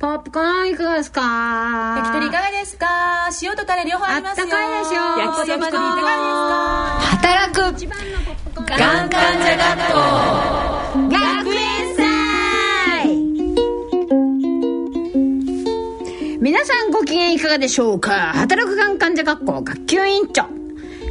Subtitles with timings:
[0.00, 1.20] ポップコーンいかがですか？
[1.98, 3.28] 焼き鳥いかがですか？
[3.42, 4.46] 塩とタレ両方ありますよ。
[4.46, 4.94] あったかいでしょ？
[5.20, 5.78] 焼き鳥いかがですか？
[7.00, 7.60] 働く。
[7.60, 9.98] がん患者学校
[11.10, 12.00] 学園祭。
[16.40, 18.32] 皆さんご機嫌いかがでしょうか？
[18.32, 20.46] 働くがん患者学校学級委員長。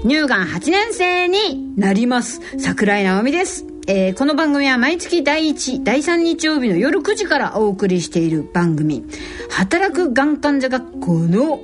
[0.01, 2.41] 乳がん8年生になります。
[2.57, 9.04] 桜井直美ですえー、この番組は毎月第1、第3日曜日の夜9時からお送りしている番組、
[9.49, 11.59] 働くがん患者学校の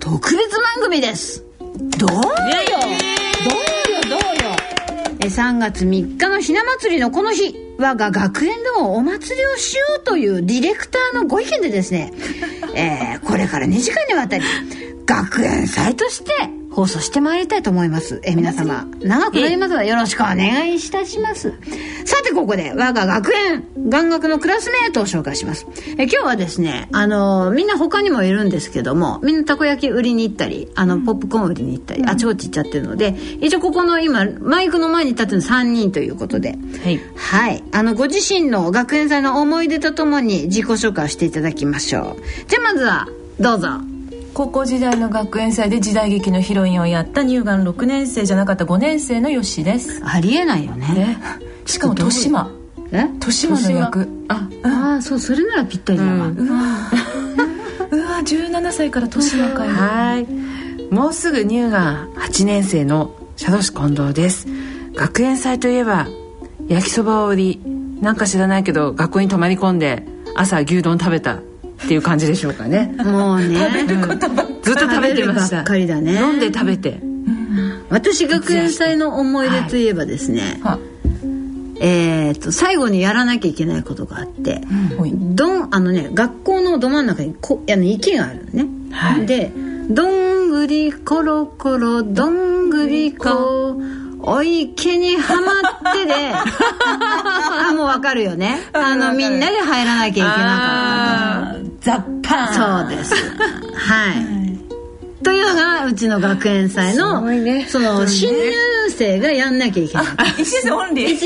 [0.00, 1.44] 特別番組です。
[1.60, 2.18] どうよ？
[2.18, 4.10] どうよ？
[4.10, 4.56] どうよ？
[5.20, 12.12] え3月3日のひな祭りのこの日、我が学園でもお祭りをしようというディレクターのご意見でですね、
[12.74, 14.44] えー、これから2時間にわたり、
[15.06, 16.32] 学園祭として
[16.72, 18.20] 放送してまいりたいと思います。
[18.24, 21.52] え皆様、長くなりますがよろしくお願いいたします。
[22.04, 25.66] さて、ここで我が学園、眼学のクラスメートを紹介します。
[25.98, 37.00] え今日はですね、あのみんな他にもいるんですけども、みんなたこ焼き売りに行ったり、あの、ポップコーン売りに行ったり、あちこち行っちゃってるので、一応ここの今、マイクの前に立ってるの3人ということで、はい。
[37.16, 37.64] はい。
[37.72, 42.48] あの、ご自身の学園祭の思い出とともに自己紹介をしていただきましょう。
[42.48, 43.91] じゃあまずは、どうぞ。
[44.34, 50.02] 高校時代の学園祭で時代劇のヒロインをやった乳がん6年生じゃなかった5年生のよしです。
[50.04, 50.86] ありえないよね。
[50.94, 51.18] ね。
[51.66, 52.50] しかも豊島。
[52.92, 53.00] え？
[53.00, 54.08] 豊島の役。
[54.28, 54.48] あ
[54.98, 56.60] あそうそれならぴったりだわ、うん、うわ
[57.90, 60.26] うわ17歳から豊島かはい。
[60.92, 64.46] もうすぐ乳がん8年生の佐渡市近藤です。
[64.94, 66.08] 学園祭といえば
[66.68, 67.60] 焼きそばを売り。
[68.00, 71.38] なんか知らないけど学校に泊まり込んで朝牛丼食べた
[71.84, 72.94] っていう感じでしょうかね。
[72.98, 73.58] もうね。
[73.58, 77.00] 食べることばっかり、ずっと食べてましたばっかりだね飲んで食べて、
[77.90, 84.62] 私学園祭の思い出といえばですね、はい、えー、と最後にやらなきゃいけないことがあって、
[84.98, 89.52] うん、どんあのね学校のど真ん中にこあの池があるのね、はい、で
[89.90, 93.76] 「どんぐりころころどんぐりこ」
[94.24, 98.60] お池にはまってで あもうわかるよね。
[98.72, 101.41] あのみんなで入らなきゃいけなかった
[101.82, 103.14] ザッパンそうです。
[103.74, 108.52] はい、というのがうちの学園祭の、ね、その新入
[108.90, 110.06] 生がやんなきゃいけない。
[110.06, 111.06] 1年生オンリー。
[111.06, 111.20] 1年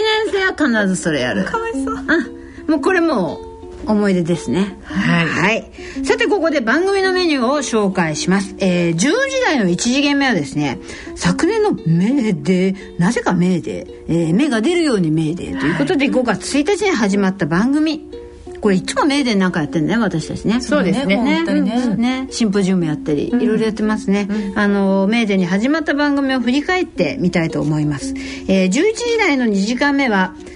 [0.56, 1.45] 生は必ずそれやる。
[1.45, 1.97] かわいそう。
[1.97, 3.39] あもうこれも
[3.87, 4.78] 思い出ですね。
[4.84, 5.27] はい。
[5.27, 5.71] はい。
[6.05, 8.55] さて、ここで番組のメニューを紹介します。
[8.59, 9.11] えー、10時
[9.45, 10.81] 台の1時限目はですね、
[11.15, 18.11] 昨年のメーデー、なぜかメーデー、えー、芽が出るようにメーデーということで、5月1日に始まった番組。
[18.61, 20.61] これいつもメーなんかやってるね私たちね。
[20.61, 21.17] そうですね。
[21.17, 21.44] ね。
[21.44, 21.97] ね。
[21.97, 22.28] ね。
[22.31, 28.15] シンポジウムやったり、いろいろやってますね、うん、あのメーに始まった番組を振り返ってみたいと思います、
[28.49, 30.34] えー、11時台の2時間目は「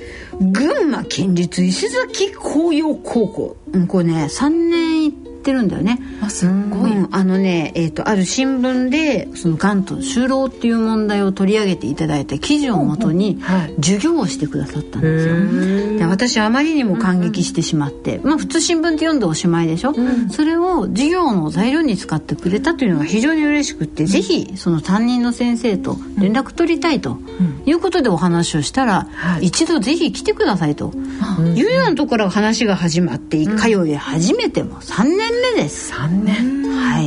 [0.40, 5.98] 群馬県立伊勢崎紅葉高校、うん、これね3年行ってるんだよね。
[6.22, 13.40] あすごい、うん、あのね、えーと、ある新聞でそのがんと就労っていう問題を取り上げていただいた記事をもとに
[13.76, 27.18] 授業をしてくださったんですよ、で私あまりにも感激してしまって、うんうん、まあ普通新聞って読んでおしまいでしょ、うん、それを授業の材料に使ってくれたというのが非常に嬉しくって、うん、ぜひその担任の先生と連絡取りたいと
[27.66, 29.08] いうことでお話をしたら、
[29.40, 30.92] 一度ぜひ来てくださいと、
[31.54, 35.92] いうようなところから話が始まって通い始めても3年目です。
[35.92, 36.60] 3年。
[36.70, 37.00] は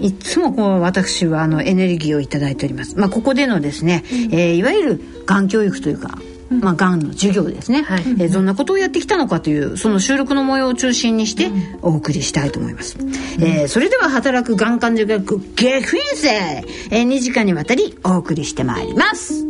[0.00, 6.18] い、いつもこう私はあのエネルギーを頂いております、まあ、ここでのですね、えー、いわゆるがん教育というか
[6.48, 11.50] まあ、がんの授業ですね、はい、えー、どんなことをやってきたのかというその収録の模様を中心にして
[11.82, 13.12] お送りしたいと思います、うん、
[13.42, 19.44] えー、それでは働くがん患者学ゲフィンセ、えー、2時間にわたりお送りしてまいります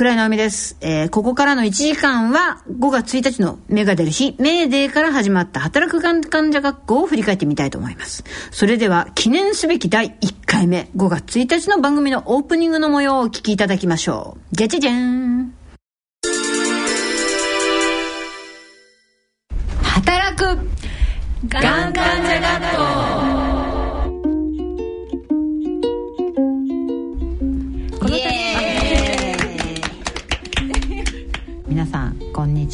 [0.00, 0.78] 倉、井直美です。
[0.80, 8.24] えー、ここからの1時間は、5月1日の芽が出る日、メーデーから始まった働く患者学校を振り返ってみたいと思います。
[8.50, 14.56] それでは、記念すべき第1回目、5月1日の番組のオープニングの模様をお聞きいただきましょう。
[14.56, 15.29] じゃじゃじゃーん。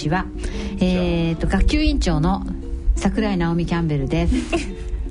[0.07, 0.27] ちは
[0.79, 2.43] えっ、と学級委員長の
[2.95, 4.35] 桜井直美キャンベルです。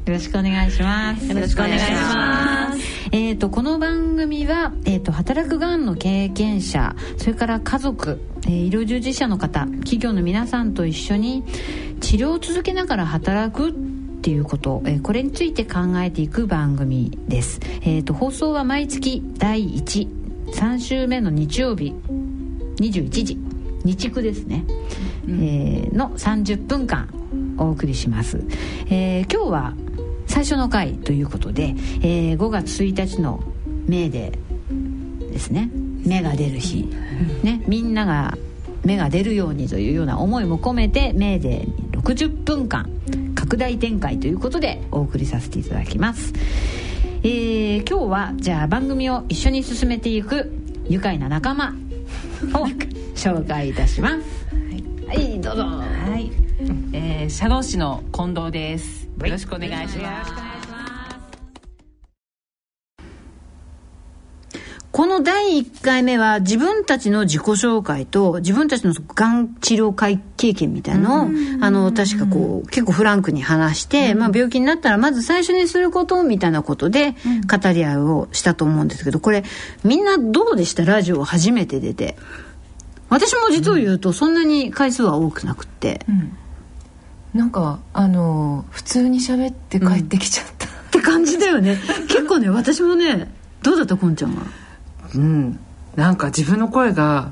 [0.06, 1.28] よろしくお願いします。
[1.28, 2.80] よろしくお願いします。
[3.12, 11.44] えー、とこの番組は、えー、と働くがんの経験者それから家族、えー医療従事者の方企業の皆さんと一緒に
[12.02, 13.74] 治療を続けながら働くっ
[14.22, 21.94] ていうこと、えーこれについて考えていく番組です、えー、と放送は毎月第13週目の日曜日
[22.80, 23.55] 21時
[23.86, 24.66] 日区ですね、
[25.28, 27.08] えーの30分間
[27.58, 28.44] お送りします、
[28.88, 29.74] えー今日は
[30.28, 33.42] 最初の回ということで、えー5月1日の
[33.88, 35.70] メーデーですね。
[36.06, 36.88] 芽が出る日、
[37.44, 38.38] ね、みんなが
[38.84, 42.90] 芽が出るようにというような思いも込めてメーデーに60分間
[43.34, 46.34] 拡大展開ということでお送りさせていただきます、
[47.24, 50.52] えー今日はじゃあ番組を一緒に進めていく
[50.88, 51.74] 愉快な仲間
[52.54, 52.68] を
[53.16, 54.46] 紹介いたします。
[55.08, 55.64] はい、どうぞ。
[55.64, 56.32] はい、
[56.94, 59.06] えー、社労士の近藤です。
[59.06, 60.56] よろしくお願いします。
[64.92, 71.30] この第1回目は自分たちの自己紹介と自分たちのがん治療会経験みたいのを
[71.60, 79.44] あの確かこう結構フランクに話して、まあ、病気になったらまず最初にすることみたいなことで語り合いをしたと思うんですけどこれ
[79.84, 80.86] みんなどうでした？
[80.86, 82.16] ラジオ初めて出て
[83.16, 86.06] 私も実を言うとそんなに回数は多くなくって、
[87.34, 91.78] なんかあの普通に喋って帰ってきちゃった、 って感じだよね。
[92.10, 93.34] 結構ね私もね
[93.64, 94.42] どうだったこんちゃんは？
[95.16, 95.58] うん。
[95.96, 97.32] なんか自分の声が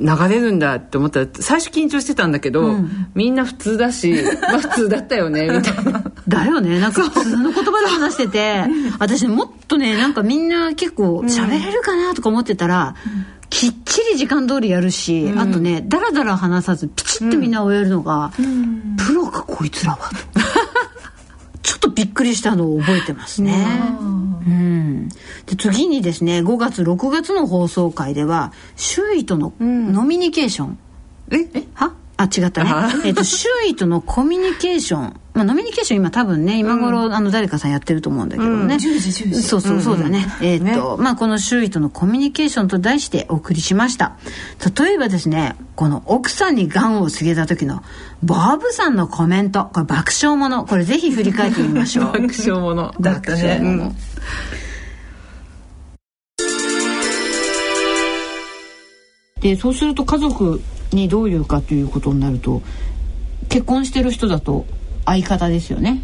[0.00, 3.08] 流れるんだって思ったら最初緊張してたんだけど、うん。
[3.14, 6.02] みんな普通だしまあ普通だったよねみたいな。
[6.26, 6.80] だよね。
[6.80, 8.64] なんか普通の言葉で話してて
[8.98, 12.94] 私もっとねなんかみんな結構喋れるかなとか思ってたら、
[13.50, 18.32] きっちり時間通りやるし、あとねダラダラ話さずピチッとみんな終えるのが、
[19.06, 20.10] プロかこいつらは。
[20.10, 20.16] と
[21.62, 23.66] ちょっとびっくりしたのを覚えてますね。
[24.00, 25.08] うん、
[25.46, 30.78] で次にですね5月6月の放送回では周囲とのノミニケーション、
[31.30, 31.64] え？
[31.74, 31.92] は？
[32.18, 32.70] あ違ったね。
[32.72, 44.16] あ、えっと周囲とのコミュニケーション、まあ、ノミニケーション今多分ね今頃、あの誰かさんやってると思うんだけどね、10時10時そうそうそうだね、えっと、まあこの周囲とのコミュニケーションと題してお送りしました。
[44.76, 47.84] 例えばですねこの奥さんにがんを告げた時の
[48.24, 49.66] ボブさんのコメント。
[49.66, 50.64] これ爆笑もの。
[50.64, 52.04] これぜひ振り返ってみましょう。
[52.18, 52.92] 爆笑もの。
[53.00, 53.96] だったね、うん。
[59.40, 60.60] でそうすると家族
[60.98, 62.62] にどういうかということになると
[63.48, 64.66] 結婚してる人だと
[65.06, 66.02] 相方ですよね、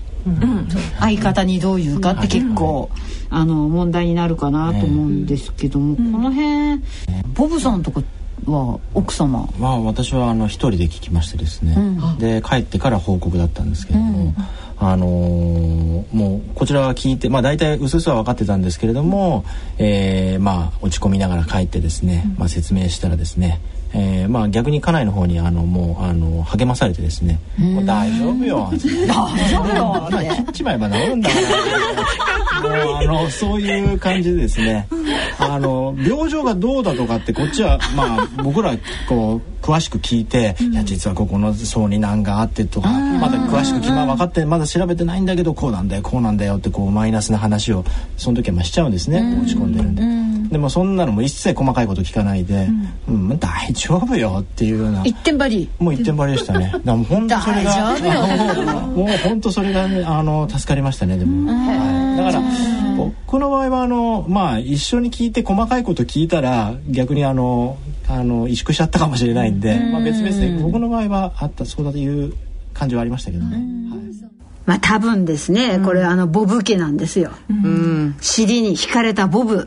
[0.99, 2.88] 相方にどういうかって結構、
[3.29, 6.82] あの問題になるかなと思うんですけども、この辺
[7.35, 8.00] ボブさんとか
[8.46, 9.46] は奥様？
[9.58, 11.76] まあ私はあの一人で聞きましてですね、
[12.19, 14.35] で帰ってから報告だったんですけれども、
[14.79, 19.44] あのーもうこちらは聞いてまあ大体うすうすは分かってたんですけれども、
[19.76, 23.61] えーまあ落ち込みながら帰ってですね、まあ説明したらですね、
[23.94, 28.70] えーまあ逆に家内の方にあのもうあの励まされてですね「もう大丈夫よ」
[29.06, 31.44] 大丈夫よ 」切っちまえば治るんだから。
[32.64, 34.86] もうあのそういう感じでですね。
[35.39, 38.74] あの病状がどうだとかってこっちはまあ僕ら
[39.08, 47.82] こう詳しく聞いて、いや実はここの層に難があってとかまだ詳しくまあ分かってまだ調べてないんだけどこうなんだよこうなんだよってこうマイナスな話を
[48.18, 50.24] その時はまあしちゃうんですね、落ち込んでるんで。
[50.52, 52.68] でもそんなのも一切細かいこと聞かないで
[53.08, 55.70] 「うん、もう大丈夫よ」っていうような一点張り。
[55.78, 56.66] もう一点張りでしたね。
[56.66, 57.96] だからもう本当それが、
[58.94, 61.16] もう本当それがね、あの助かりましたね。
[61.16, 62.42] でも、はい、だから
[62.96, 67.78] 僕の場合はあのまあ一緒に聞いて細かいこと聞いたら逆にあの
[68.08, 72.34] あの萎縮しちゃったかもしれないんで、まあ別々で僕の場合はあったそうだという
[72.73, 73.56] 感じはありましたけどね。
[73.56, 74.05] はい。
[74.67, 78.17] まあ多分ですね、これあのボブ家なんですよ、うん。
[78.20, 79.67] 尻に惹かれたボブ、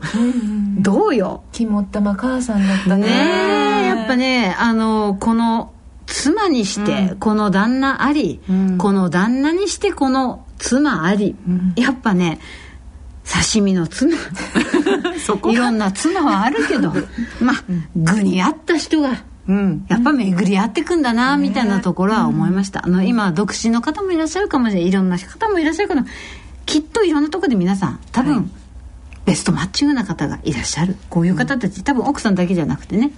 [0.80, 1.44] どうよ？
[1.52, 5.72] 肝っ玉母さんだったねねえやっぱねあのこの
[6.06, 8.40] 妻にしてこの旦那あり、
[8.78, 11.36] この旦那にしてこの妻あり、
[11.76, 12.40] やっぱね
[13.24, 14.16] 刺身の妻
[15.50, 16.92] いろんな妻はあるけど。
[17.40, 17.64] まあ
[17.96, 19.86] 具に合った人がうん。
[19.88, 24.88] やっぱ巡り合ってくんだなみたいなところは思いました、あの今独身の方もいらっしゃるかもしれない。
[24.88, 26.02] いろんな方もいらっしゃるけど
[26.66, 28.50] きっといろんなところで皆さん多分、
[29.24, 30.96] ベストマッチングな方がいらっしゃる。
[31.08, 33.10] こういう方たち多分奥さんだけじゃなくてね、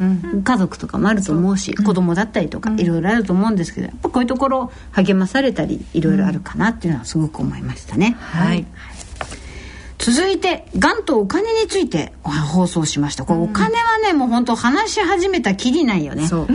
[0.44, 8.16] 家族とかもあると思うし子供だったりとかいろいろあると思うんですけどやっぱこういうところ励まされたりいろいろあるかなっていうのはすごく思いましたね。
[8.20, 8.66] はい
[10.00, 13.24] 続いてがんとお金について放送しました。
[13.26, 16.26] これお金はねもう本当話し始めたきりないよね。
[16.26, 16.46] そ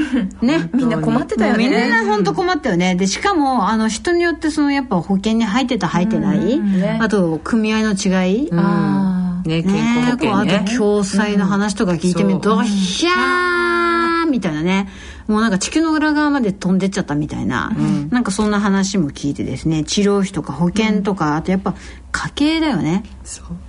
[0.42, 0.46] う。
[0.46, 0.70] ね。
[0.74, 1.70] みんな困ってたよね。
[1.70, 2.96] みんな本当困ったよね。
[2.96, 7.00] でしかもあの人によってそのやっぱ保険に入ってた入ってない、ね。
[7.00, 14.90] あと組合の違い、あね健ね康保険あとね共済の話とか聞いてみると、ドヒャーみたいなね。
[15.28, 17.72] もうなんか地球の裏側まで飛んでっちゃったみたいな、
[18.12, 19.84] なんかそんな話も聞いてですね。
[19.84, 21.74] 治療費とか保険とか、あとやっぱ
[22.16, 23.04] 家計だよね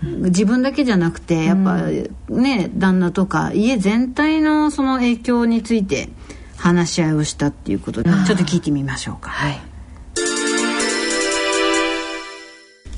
[0.06, 1.82] 自分だけじゃなくてやっぱ
[2.32, 6.08] ね、旦那とか家全体のその影響について
[6.56, 9.30] 話し合いをしたっていうことでちょっと聞いてみましょうか。
[9.30, 9.60] はい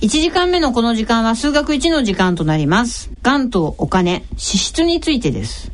[0.01, 3.11] 1時間目のこの時間は数学1の時間となります。
[3.21, 5.73] がんとお金、支出についてです。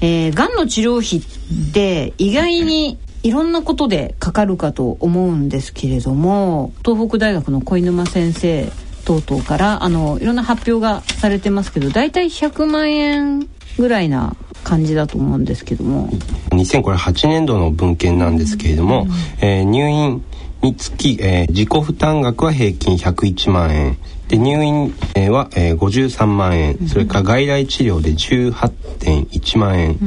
[0.00, 8.70] えー、がんの治療費って意外にいろんなことでかかるかと思うんですけれども、東北大学の小沼先生
[9.08, 13.48] 等々からあのいろんな発表がされてますけど、だいたい100万円
[13.78, 16.10] ぐらいな感じだと思うんですけども。
[16.50, 19.06] 2008年度の文献なんですけれども、
[19.40, 20.22] えー入院
[20.60, 23.96] につき、えー自己負担額は平均101万円
[24.28, 29.98] で入院えーは、えー53万円、それから外来治療で18.1万円、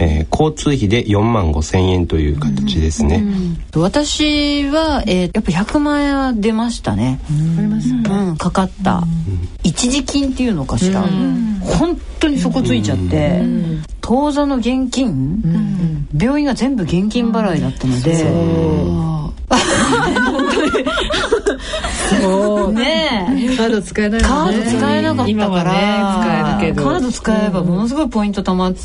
[0.00, 3.22] えー交通費で4万5千円という形ですね。
[3.74, 7.20] 私は、えーやっぱ100万円は出ましたね。
[7.30, 9.04] うん、かかった、
[9.62, 11.02] 一時金っていうのかしら、
[11.60, 13.42] 本当に底ついちゃって、
[14.00, 18.26] 当座の現金、病院が全部現金払いだったので、
[22.20, 23.48] そうね。
[23.52, 25.78] えカード使えないカード使えなかったから、ね
[26.58, 26.88] 使えるけど。
[26.88, 28.80] カード使えばものすごいポイント貯まって、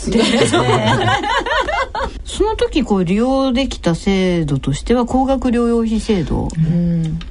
[2.25, 6.49] その時こう利用できた制度としては高額療養費制度っ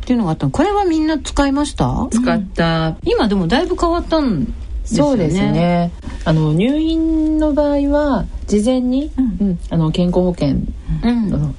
[0.04, 0.52] ていうのがあったの。
[0.52, 2.08] これはみんな使いました？
[2.10, 2.96] 使った。
[3.04, 4.50] 今でもだいぶ変わったんで
[4.84, 5.10] すよね。
[5.10, 5.92] そうですね。
[6.24, 9.58] あの入院の場合は事前に、うん。
[9.70, 10.56] あの健康保険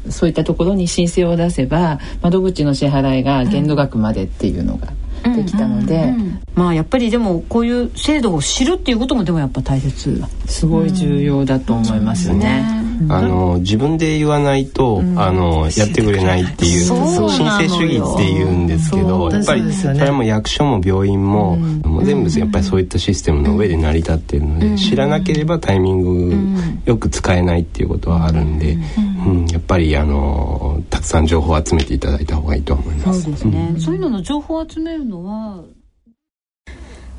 [0.10, 4.94] そういったところに申請を出せば窓口の支払いが限度額までっていうのが
[5.24, 6.14] できたので、
[6.56, 12.88] まあやっぱりでもこういう制度を知るっていうこともでもやっぱ大切すごい重要だと思いますね。
[13.10, 28.78] あの自分で言わないと、あのやってくれないっていう申請主義って言うんですけどやっぱりそれはもう役所も病院も,、もう全部やっぱりそういったシステムの上で成り立っているので、知らなければタイミングよく使えないっていうことはあるんで、
[29.26, 29.46] うん。
[29.48, 33.22] やっぱりあのたくさん情報を集めていただいた方がいいと思います。
[33.22, 35.64] そうですね、そういうのの情報を集めるのは。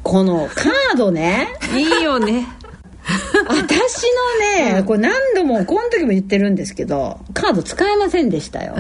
[0.02, 1.48] このカードね。
[1.74, 2.46] いいよね。
[3.48, 4.04] 私
[4.66, 8.76] のね、これ何度もこの時も言ってるんですけどカード使えませんでしたよ、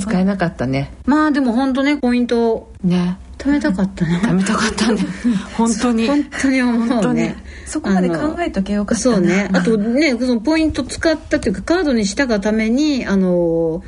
[0.00, 0.92] 使えなかったね。
[1.04, 2.70] まあでも本当ねポイント。
[2.84, 3.18] ね。
[3.38, 5.00] 貯めたかったな貯めたかったね。
[5.58, 6.06] 本当に。
[6.06, 7.36] 本当に思うね。
[7.66, 9.48] そこまで考えとけよかったなそうね。
[9.52, 13.82] あとねそのポイント使ったというかカードにしたがためにあの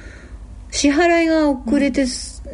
[0.72, 2.04] 支払いが遅れて、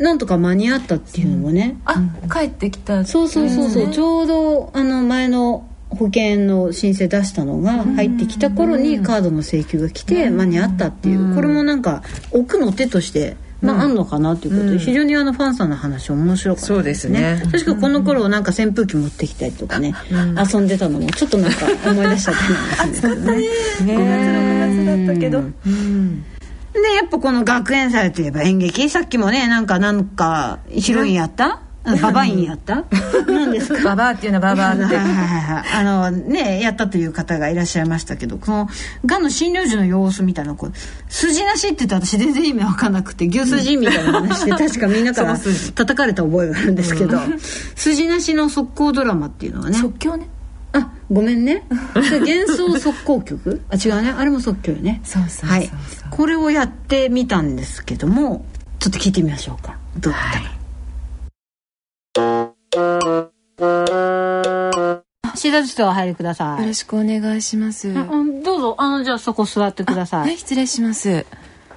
[0.01, 2.03] なんとか間に合ったっていうのもね、あ
[2.33, 3.05] 帰ってきた。
[3.05, 11.35] そうそうそうそう、ちょうどあの前の保険の申請出したのが入ってきた頃にカードの請求が来て間に合ったっていう。
[11.35, 12.03] これもなんか
[12.33, 17.43] 奥の手としてまああんのかなっていうことで非常にあのファンさんの話面白かったそうですね。
[17.53, 23.33] 確かこの頃なんか扇風機持ってきたりとかね遊んでたのもちょっとなんか思い出しちゃったりなんですけどね
[23.81, 26.40] 5月6月だったけど
[26.73, 28.89] でやっぱこの学園祭といえば演劇？
[28.91, 31.61] さっきもねなんかなんかヒロインやった？
[32.03, 32.85] ババインやった？
[33.27, 33.83] 何ですか？
[33.83, 34.85] ババアっていうのはババアって。
[34.85, 35.65] はいはいはいはい。
[35.81, 38.69] あのねやったという方がいらっしゃいましたけどこの
[39.07, 40.73] がんの診療時の様子みたいなこう
[41.09, 47.19] 筋なしって言ったら私全然意味わかんなくて牛筋みたいな話で確かみんなから叩かれた覚えがあるんですけど
[47.75, 49.79] 筋なしの速攻ドラマっていうのはね。
[49.79, 50.29] 即興ね
[50.73, 51.65] あごめんね。
[51.95, 53.63] 幻想速攻曲？
[53.71, 54.11] あ違うね。
[54.11, 55.01] あれも即興よね。
[55.05, 55.71] そうそうはい。
[56.11, 58.45] これをやってみたんですけども
[58.79, 59.77] ちょっと聞いてみましょうか。
[59.99, 60.41] どうだった
[64.93, 66.63] か、シダ室お入りください。
[66.63, 67.89] よろしくお願いします。
[67.89, 68.75] うんどうぞ。
[68.79, 71.27] あのじゃあそこ座ってくださはいい、失礼します。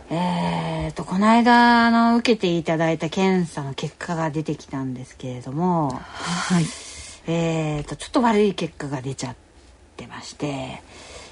[0.10, 6.93] えーとこの間あの受けていただいた検査の結果が出てきたんですけれどもはい。
[7.28, 9.36] えーとちょっと悪い結果が出ちゃっ
[9.98, 10.82] てまして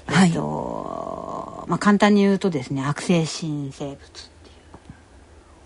[0.06, 0.28] はい。
[0.28, 3.98] えっと、まあ簡単に言うとですね悪性新生物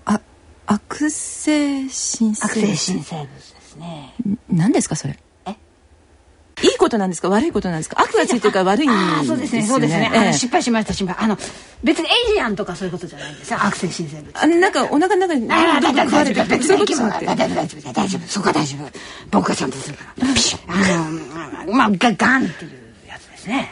[0.04, 0.20] あ、
[0.66, 3.30] 悪性新生悪性新生物で
[3.62, 4.14] すね。
[4.50, 5.18] 何ですかそれ？
[6.62, 7.28] えいいことなんですか？
[7.28, 8.00] 悪いことなんですか？
[8.00, 10.18] 悪がついてるから悪いんですよねそうですねそうですね、あえ。
[10.24, 11.36] えの失敗しました失敗あの
[11.84, 13.52] 別にエイリアンとかそういうことじゃないんです。
[13.52, 17.26] よ悪性新生物あなんかお腹の中にああどんどん食われてるそういうことじゃなくて？
[17.26, 18.90] 大丈夫大丈夫大丈夫そこは大丈夫。
[19.30, 20.34] 僕がちゃんとするから。
[20.34, 20.60] ピシッ。
[20.68, 22.70] あのまあガガンっていう
[23.08, 23.68] やつですね。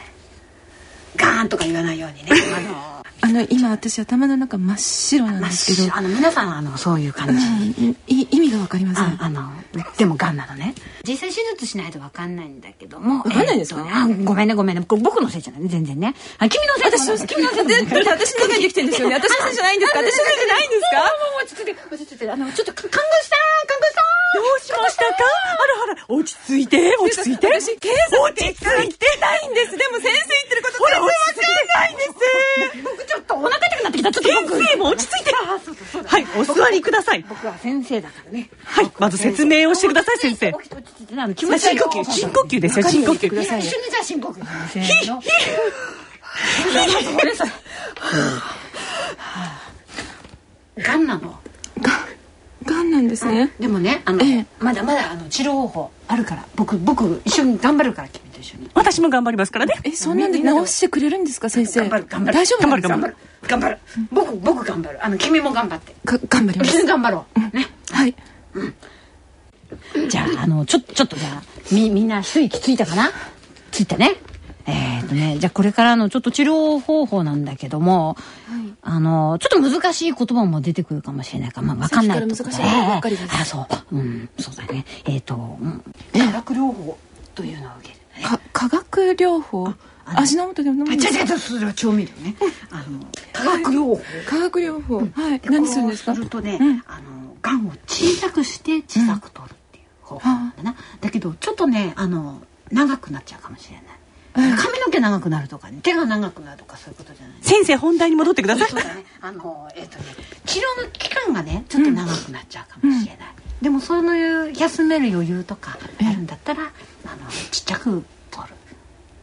[1.15, 2.31] ガーンとか言わないようにね。
[2.55, 2.94] あの
[3.25, 5.97] あの今私頭の中真っ白なんですけど。
[5.97, 9.05] あの皆さんあのそういう感じ、い意味がわかりません。
[9.05, 9.49] ああの
[9.97, 10.75] でもがんなのね。
[11.07, 13.17] 実際手術しないと分かんないんだけども。
[13.19, 13.89] わかんないんですかね。
[13.91, 14.83] あごめんねごめんね。
[14.85, 15.63] これ僕のせいじゃない。
[15.63, 16.13] ね全然ね。
[16.37, 17.73] あ君のせい私の君のせいで
[18.09, 19.15] 私の中にできてるんですよね。
[19.15, 19.99] 私のせいじゃないんですか。
[19.99, 20.97] 私のせいじゃないんですか？
[21.01, 21.03] も
[21.41, 24.05] う落ち着いて落ち着いてあのちょっと看護師さん看護師さん
[24.35, 27.47] どうしましたかあらあら、落ち着いて、落ち着いて。
[27.47, 32.83] 私警察落ち着いてないんですでも先生言ってることほら、落ち着いてないんです。
[32.83, 34.11] 僕ちょっとお腹痛くなってきた。
[34.11, 35.31] ちょっと僕先生も落ち着いて。
[36.05, 37.25] はい、お座りください。
[37.27, 38.49] 僕は先生だからね。
[38.63, 40.53] はい、まず説明をしてください、先生。
[41.35, 43.27] 気持ち深呼吸、深呼吸ですよ、深呼吸。
[43.27, 44.45] 一緒にじゃあ深呼吸。
[44.69, 45.21] せーの
[47.11, 47.49] ごめんなさい
[50.81, 51.39] がんなの
[52.65, 53.51] がんなんですね。
[53.59, 54.45] でもねあの、ええ。
[54.59, 56.45] まだまだあの治療方法あるから。
[56.55, 58.09] 僕僕一緒に頑張るから
[58.45, 58.69] 緒に。
[58.73, 59.73] 私も頑張りますからね。
[59.83, 61.81] えそんなんで治してくれるんですか先生？
[61.81, 62.33] 頑張る頑張る。
[62.33, 63.15] 大丈夫なんです頑張る
[63.47, 63.77] 頑張る。
[64.11, 65.05] 僕僕頑張る。
[65.05, 65.93] あの君も頑張って。
[66.05, 66.85] か頑張ります。
[66.85, 67.55] 頑張ろう。
[67.55, 67.67] ね。
[67.91, 68.15] はい。
[70.09, 73.11] じゃああのちょちょっとじゃあみみんな一息ついたかな？
[73.71, 74.15] ついたね。
[74.67, 78.17] えー、とねじゃあこれからのちょっと治療方法なんだけども、
[78.81, 83.25] あのちょっと難しい言葉も出てくるかもしれないからまあわかんないとさっきから難しい言葉ばっかりです。
[83.25, 83.95] ええあそう。
[83.95, 84.29] うん。
[84.39, 84.85] そうだね。
[85.05, 85.83] えっ、と、うん。
[86.19, 86.97] 化学療法
[87.35, 89.73] というのを受けか化学療法？
[90.07, 92.35] 味の素で飲むあ違う違うそれは調味料ね。
[92.69, 92.99] あの
[93.33, 94.01] 化学療法。
[94.27, 94.99] 化学療法。
[94.99, 95.41] はい。
[95.45, 96.13] 何するんですか？
[96.13, 96.83] するとね、うん。
[96.85, 100.21] あのがんを小さくして小さく取るっていう方法
[100.57, 102.41] だな、だけどちょっとねあの
[102.71, 103.85] 長くなっちゃうかもしれない。
[104.35, 107.37] 髪の毛長くなるとかね手が長くなるとかそういうことじゃない。
[107.41, 108.69] 先生、本題に戻ってください。
[108.69, 108.83] そう。
[108.83, 109.05] だね。
[109.21, 110.03] あのえっ、とね
[110.45, 118.53] 治療の期間がねちょっと長くなっちゃうかもしれない、でもそういう休める余裕とかあるんだったらあのちっちゃく取る、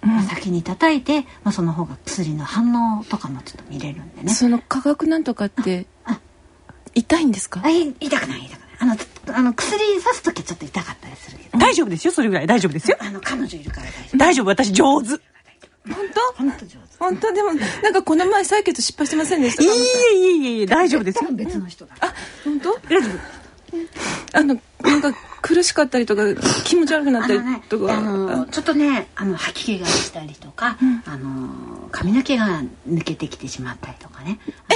[0.00, 4.32] まあ先に叩いて、まあ、その方が薬の反応とかもちょっと見れるんでね。
[4.32, 6.18] その化学なんとかってあ
[6.94, 7.60] 痛いんですか？
[7.64, 8.68] あい痛くない痛くない。
[8.78, 8.96] あの
[9.34, 11.58] あの薬刺す時はちょっと痛かったりするけど。
[11.58, 12.46] 大丈夫ですよ、それぐらい。
[12.48, 12.96] 大丈夫ですよ。
[13.00, 14.16] あの彼女いるから大丈夫。
[14.18, 15.08] 大丈夫、私上手。
[15.08, 15.18] 本
[16.36, 16.42] 当？
[16.42, 16.78] 本当上手。
[16.98, 17.32] 本当？
[17.32, 20.58] でもなんかこの前採血失敗してませんでしたいかえいえいえ。
[20.58, 21.30] いえ、大丈夫ですよ。
[21.32, 21.94] 別の人だ。
[21.94, 22.72] から本当？
[24.32, 26.22] あのなんか苦しかったりとか
[26.64, 34.38] 気持ち悪くなったりとかあのちょっとねあの吐き気がしたりとか、あの髪の毛が抜けてきてしまったりとかね
[34.70, 34.74] え？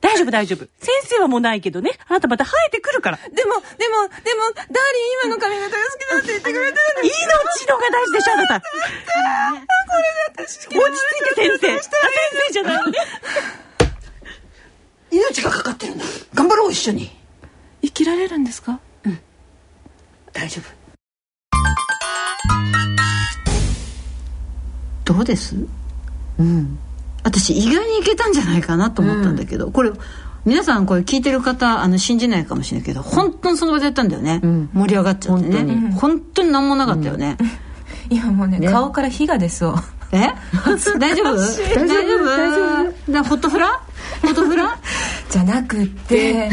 [0.00, 0.68] 大丈夫、大丈夫。
[0.78, 1.90] 先生はもうないけどね。
[2.08, 3.16] あなたまた生えてくるから。
[3.16, 8.60] でもでもでもダーリン今の髪型が好きだって言ってくれてるのに命のが大事でしょ、あなた。
[8.60, 8.66] こ
[10.36, 11.74] れで私、落ち着いて先生。
[11.74, 11.88] あ、先
[12.48, 12.82] 生じゃない。
[15.10, 17.10] 命がかかってるんだ頑張ろう一緒に
[17.84, 18.80] 生きられるんですか？
[20.32, 20.68] 大丈夫。
[25.04, 25.54] どうです？
[26.38, 26.78] うん。
[27.22, 29.92] 私意外にいけたんじゃないかなと思ったんだけど、これ
[30.44, 34.40] 皆さんこれ聞いてる方あの信じないかもしれないけど本当にその場でやったんだよね、
[34.74, 35.90] 盛り上がっちゃってね。
[35.96, 36.50] 本当に。
[36.50, 37.36] 何もなかったよね、
[38.10, 39.74] 今もうね顔から火が出そう。
[40.12, 40.28] え？
[40.98, 41.36] 大丈夫？
[41.74, 42.24] 大丈夫？
[42.26, 42.50] 大
[42.84, 43.12] 丈夫。
[43.12, 43.68] だホットフラ？
[44.22, 44.76] ホットフラ？
[45.30, 46.50] じゃなくって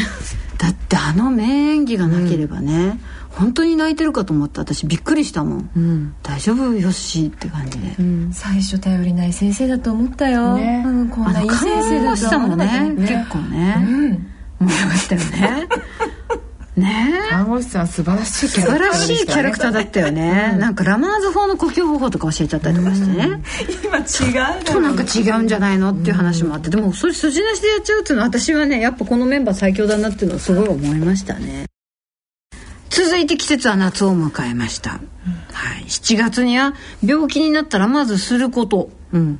[0.61, 2.99] だってあの名演技がなければね、
[3.31, 4.61] 本当に泣いてるかと思った。
[4.61, 7.95] 私びっくりしたもん、大丈夫よしって感じで、
[8.31, 10.83] 最初頼りない先生だと思ったよ、ね。
[10.85, 14.67] うん、こんあのないい先生だとは思ったね結構ね、うん。
[14.67, 15.67] 盛り上がったよね
[16.75, 17.29] ねえ。
[17.29, 23.41] 看護師さん素晴らしいキャ素晴らラクターでしいキャラクターだったよね、なんかラマーズ法の呼吸方法とか教えちゃったりとかしてね、
[23.83, 31.70] 今違うとなんか違うんじゃないのっていう話もあってでもそれ筋なしでやっちゃうっていうのは私はねやっぱこのメンバー最強だなっていうのをすごい思いましたね
[32.91, 34.99] 続いて季節は夏を迎えました、は
[35.79, 38.89] い、7月には病気になったらまずすること、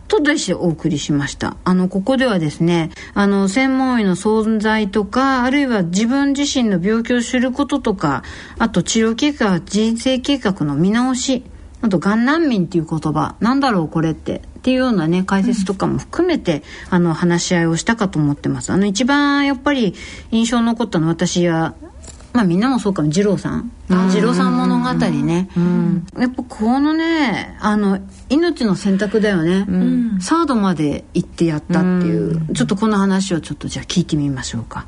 [0.08, 1.58] と題してお送りしました。
[1.66, 8.24] あのここではですねあの専門医の存在とかあるいは自分自身の病気を知ることとか
[8.58, 11.44] あと治療計画人生計画の見直し
[11.82, 16.62] あと、がん難民っていう言葉、なんだろうこれって、っていうようなね、解説とかも含めて、
[16.92, 18.72] あの、話し合いをしたかと思ってます。
[18.72, 19.96] あの、一番やっぱり
[20.30, 21.74] 印象に残ったのは私は、
[22.34, 23.72] まあみんなもそうかも、二郎さん。
[23.90, 25.50] 二郎さん物語ね。
[26.18, 29.66] やっぱこのね、あの、命の選択だよね。
[30.22, 34.86] サードまで行ってやったっていう、ちょっとこの話をちょっとじゃあ聞いてみましょうか。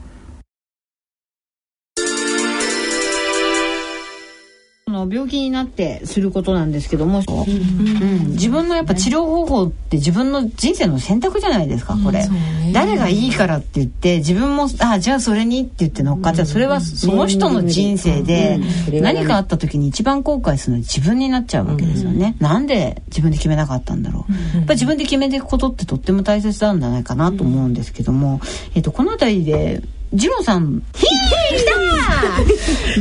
[4.93, 8.31] の病気になってすることなんですけども、うん。
[8.31, 12.25] 自分のやっぱ治療方法って自分の人生の選択じゃないですかこれ、
[12.71, 16.45] 誰がいいからって言って自分もあじゃあそれにって言って乗っかっちゃう。
[16.45, 18.59] それはその人の人生で
[19.01, 28.39] 何かあった時に一番後悔するのは自分になっちゃうわけですよね、なんで自分で決めなかったんだろう、やっぱり自分で決めていくことってとっても大切なんじゃないかなと思うんですけども、
[28.75, 29.81] えっとこの辺りで
[30.17, 30.83] 次郎さん。
[30.95, 31.71] ひー来た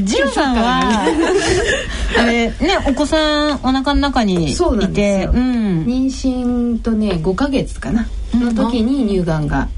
[0.07, 1.05] 次郎さんは
[2.19, 2.55] あれね
[2.89, 5.33] お子さんお腹の中にいてそうなんですよ。
[5.33, 5.85] うん。
[5.85, 8.07] 妊娠とね5ヶ月かな。
[8.35, 9.69] の時に乳がんが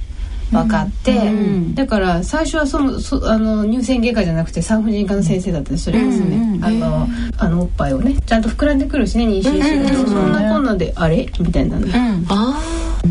[0.52, 1.32] 分かって、
[1.74, 5.90] だから最初はそのそあの乳腺外科じゃなくて産婦人科の先生だったりす。
[5.90, 6.10] るん。
[6.10, 11.28] ですね、あのあのおっぱいをねちゃんと膨らんでくるしね妊娠すると、そんなこんなであれ？
[11.40, 11.86] みたいなの、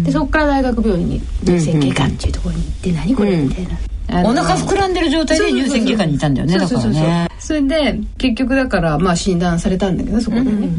[0.04, 3.36] でそこから大学病院に乳腺外科っていうところに行って、何これ？
[3.36, 3.72] みたいな。
[4.10, 7.30] お腹膨らんでる状態で乳腺外科にいたんだよねだからね。
[7.40, 10.70] それで結局だからまあ診断されたんだけどそこでね、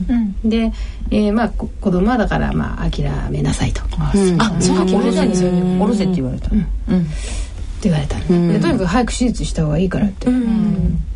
[0.45, 0.73] で、
[1.11, 4.13] えーまあこ子供はだからまあ諦めなさいと、あ
[4.61, 4.85] そうか。
[4.97, 6.57] 俺だにそれおろせって言われたって
[7.83, 10.29] 言われたの、でとにかく早く手術した方がいいからって、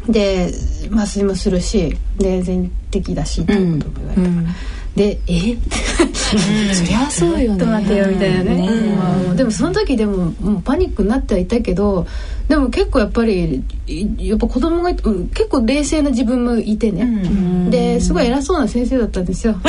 [0.09, 0.51] で
[0.92, 4.55] 麻酔もするしで全摘だしってことも言われたから、
[4.99, 5.57] でえ？
[6.75, 7.65] そりゃそうよね。
[7.65, 8.69] 待ってよみたいなね。
[8.97, 12.07] まあでもその時でももうパニックになってはいたけど
[12.49, 19.55] でも結構やっぱりいやっぱ子供がいうん結構冷静な自分もいてね、ですごい偉そうな先生だったんですよ。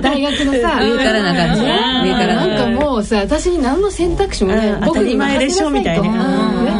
[0.00, 0.80] 大学のさ。
[0.80, 1.80] 上からな感じね。
[2.04, 2.34] 上から。
[2.36, 4.86] ななんかもうさ私に何の選択肢もね、うん。
[4.86, 6.08] 当たり前でしょみたいな。
[6.60, 6.64] うん。
[6.64, 6.70] ね。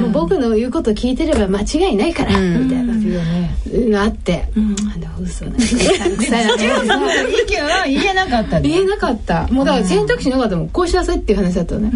[0.00, 2.94] もう僕の言うこと聞いてれば間違いないから、みたいな
[3.72, 6.54] のあって、あの嘘なんか臭いな。
[6.56, 9.46] 意見は言えなかった言えなかった。
[9.48, 10.68] もうだから選択肢なかったもん。
[10.68, 11.92] こうしなさいっていう話だったのね、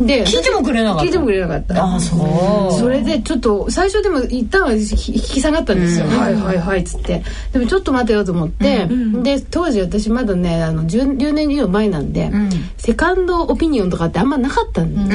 [0.00, 1.04] で聞いてもくれなかった。
[1.04, 1.94] 聞いてもくれなかった。
[1.94, 2.78] あそう。
[2.78, 7.22] それでちょっと最初でも一旦は引き下がったんですよ、はいはいはいっつって。
[7.52, 8.88] でもちょっと待てよと思って、
[9.22, 12.30] で当時私まだねあの 10, 10年以上前なんで、
[12.76, 15.08] セカンドオピニオンとかってあんまなかったん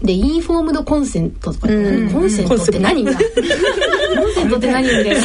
[0.00, 3.12] で、でインフォームドコンセントとか言って、コンセントって何が？
[3.12, 3.22] コン
[4.34, 4.56] セント。
[4.56, 5.20] って何みたいな。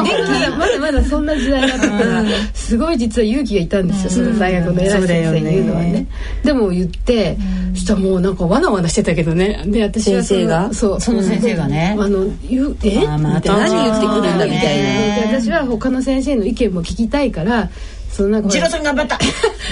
[0.00, 2.24] まだまだまだそんな時代だったから
[2.54, 6.06] すごい実は勇気がいたんですよ、その大学の偉い先生に言うのはね。
[6.44, 7.29] でも言って
[7.74, 9.62] そしたらもうなんかわなわなしてたけどね。
[9.66, 10.74] で私はその先生が？
[10.74, 11.00] そう。
[11.00, 11.96] その先生がね？
[11.98, 13.06] あの言うえ？
[13.06, 13.74] あまたみたいな。
[13.74, 14.78] 何言ってくるんだみたい
[15.22, 15.30] な。
[15.30, 17.68] で私は他の先生の意見も聞きたいから
[18.10, 19.18] そのなんかほら次郎さん 頑張った。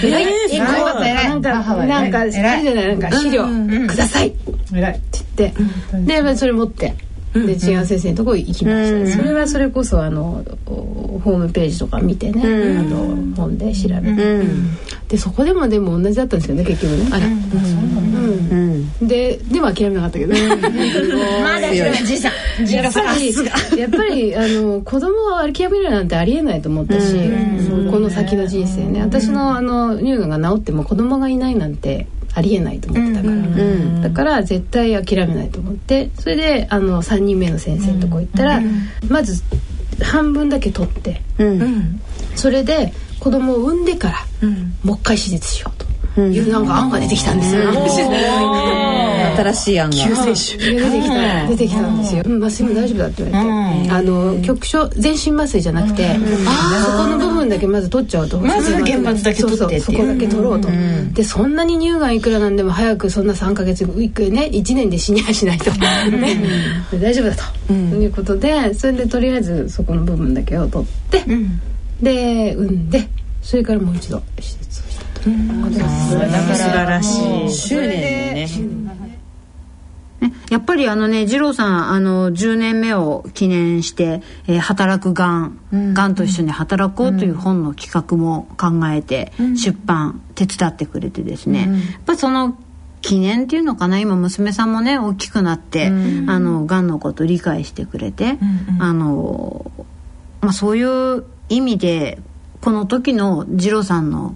[0.03, 0.23] 偉い。
[0.51, 1.29] え頑張った偉い。
[1.29, 2.63] なんかなんかない？
[2.63, 3.45] なんか資料
[3.87, 4.27] ください。
[4.29, 5.53] って偉い言って。
[6.05, 6.93] でやっぱりそれ持って
[7.33, 9.17] で違う先生のところ行きました。
[9.17, 12.41] それはそれこそあのおホームページとか見てね
[12.79, 14.43] あの本で調べて。
[15.09, 17.09] でそこでもでも同じだったんですよね結局ね。
[17.11, 17.25] あら。
[17.25, 19.07] うん。
[19.07, 20.35] ででも諦めなかったけど。
[21.43, 21.73] まだ
[22.05, 22.65] じいさん。
[22.65, 23.33] じいやっぱり
[23.79, 27.15] やっぱりあの子供は諦めるなんてありえないと思ったし、
[27.89, 29.01] この先の人生ね。
[29.01, 36.09] 私のあの乳がんが治っても子供がいないなんてありえないと思ってたから、だから絶対諦めないと思って。
[36.19, 38.61] それであの3人目の先生のとこ行ったら、
[39.07, 39.43] まず
[40.01, 41.21] 半分だけ取って、
[42.35, 44.47] それで子供を産んでから、
[44.83, 45.78] もう一回手術しようと
[46.17, 47.71] いうなんか案が出てきたんですよ。
[49.39, 49.95] 新しい案が。
[49.95, 50.57] 救世主。
[50.57, 60.69] 出てきた出てきたんですよ、うん、麻酔も大丈夫だって言われて、あの局所全身麻酔じゃなくて、そこの部分だけまず取っちゃうとまずは原発だけ取ってそうそうそこだけ取ろうと、
[61.13, 66.81] でそんなに乳がんいくらなんでも早くそんな3か月いくね1年で死にはしないと、ね。
[66.91, 71.23] で大丈夫だと、ということでそれでとりあえずそこの部分だけを取って、
[72.01, 73.07] で産んで
[73.41, 74.88] それからもう一度手術
[76.85, 78.47] らしい執念で
[80.21, 85.59] ねやっぱりあのね二郎さんあの10年目を記念して「えー働くがん」
[85.93, 91.65] がんと一緒に働こう」という本の企画も考えて出版手伝ってくれてですね、や
[91.99, 92.57] っぱその
[93.01, 95.91] 記念っていうのかな今娘さんもね大きくなって、あ
[96.39, 98.37] のがんのこと理解してくれて、
[98.79, 99.71] あの、
[100.41, 102.19] まあ、そういう意味で
[102.61, 104.35] この時の二郎さんの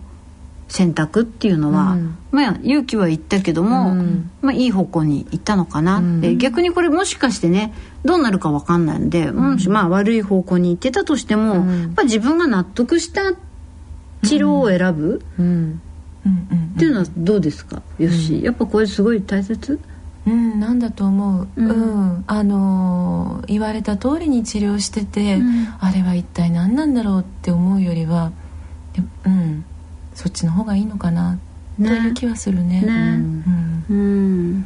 [0.74, 1.98] 選択っていうのは、
[2.32, 3.94] まあ勇気は言ったけども、
[4.42, 13.34] まあいい方向に行ったのかなって、逆にこれもしかしてねどうなるか分かんないので、もしまあ悪い方向に行ってたとしても、やっぱ自分が納得した
[14.24, 17.84] 治療を選ぶ、っていうのはどうですか？
[18.00, 19.80] よし、やっぱこれすごい大切？
[20.26, 22.24] うん、なんだと思う、うん。
[22.26, 25.38] あのー言われた通りに治療してて、
[25.80, 28.32] あれは一体何なんだろうって思うよりは
[28.94, 29.66] でうん
[30.14, 31.40] そっちの方がいいのかな、
[31.78, 32.82] という気はするね。
[32.82, 32.88] ね。
[32.88, 33.86] うん。
[33.90, 34.66] うん。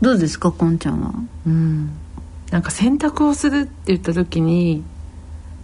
[0.00, 1.14] どうですかこんちゃんは？
[1.46, 1.90] うん。
[2.50, 4.84] なんか選択をするって言った時に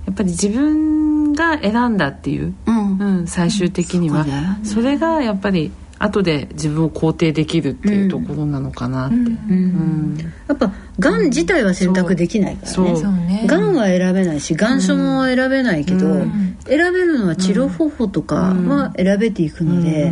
[0.07, 2.99] やっぱり自分が選んだっていう、うん。
[2.99, 4.59] うん、最終的には、そね。
[4.65, 5.71] それがやっぱり
[6.03, 10.17] 後で自分を肯定できるっていうところなのかなって、うん。
[10.49, 13.45] やっぱがん自体は選択できないからね。
[13.47, 14.81] がんは選べないしがん。
[14.81, 16.57] 症も選べないけど、うん。
[16.67, 20.11] 選べるのは治療方法とかは選べていくので、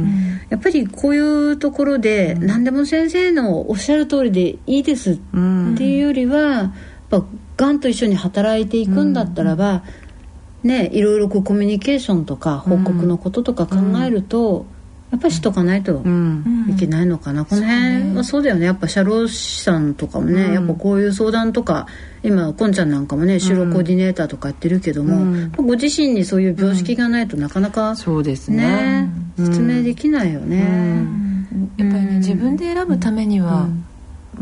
[0.50, 6.72] やっぱりこういうところで何でも先生のおっしゃる通りでいいですってうんいうよりはやっ
[7.08, 7.24] ぱ
[7.56, 9.82] がんと一緒に働いていくんだったらば、
[10.62, 14.66] ねいろいろこうコミュニケーションとか報告のこととか考えると、
[15.10, 16.66] やっぱりしとかないとうん。
[16.70, 18.66] いけないのかな、この辺はそうだよね。
[18.66, 21.86] やっぱ社労士さんとかもね、やっぱこういう相談とか
[22.22, 25.52] 今こんちゃんなんかもね就労コーディネーターとかやってるけども、うん。
[25.52, 28.58] ご自身にそういう病識がないとなかなかそうですね。
[28.58, 31.06] ね、説明できないよね、
[31.76, 33.68] やっぱりね自分で選ぶためには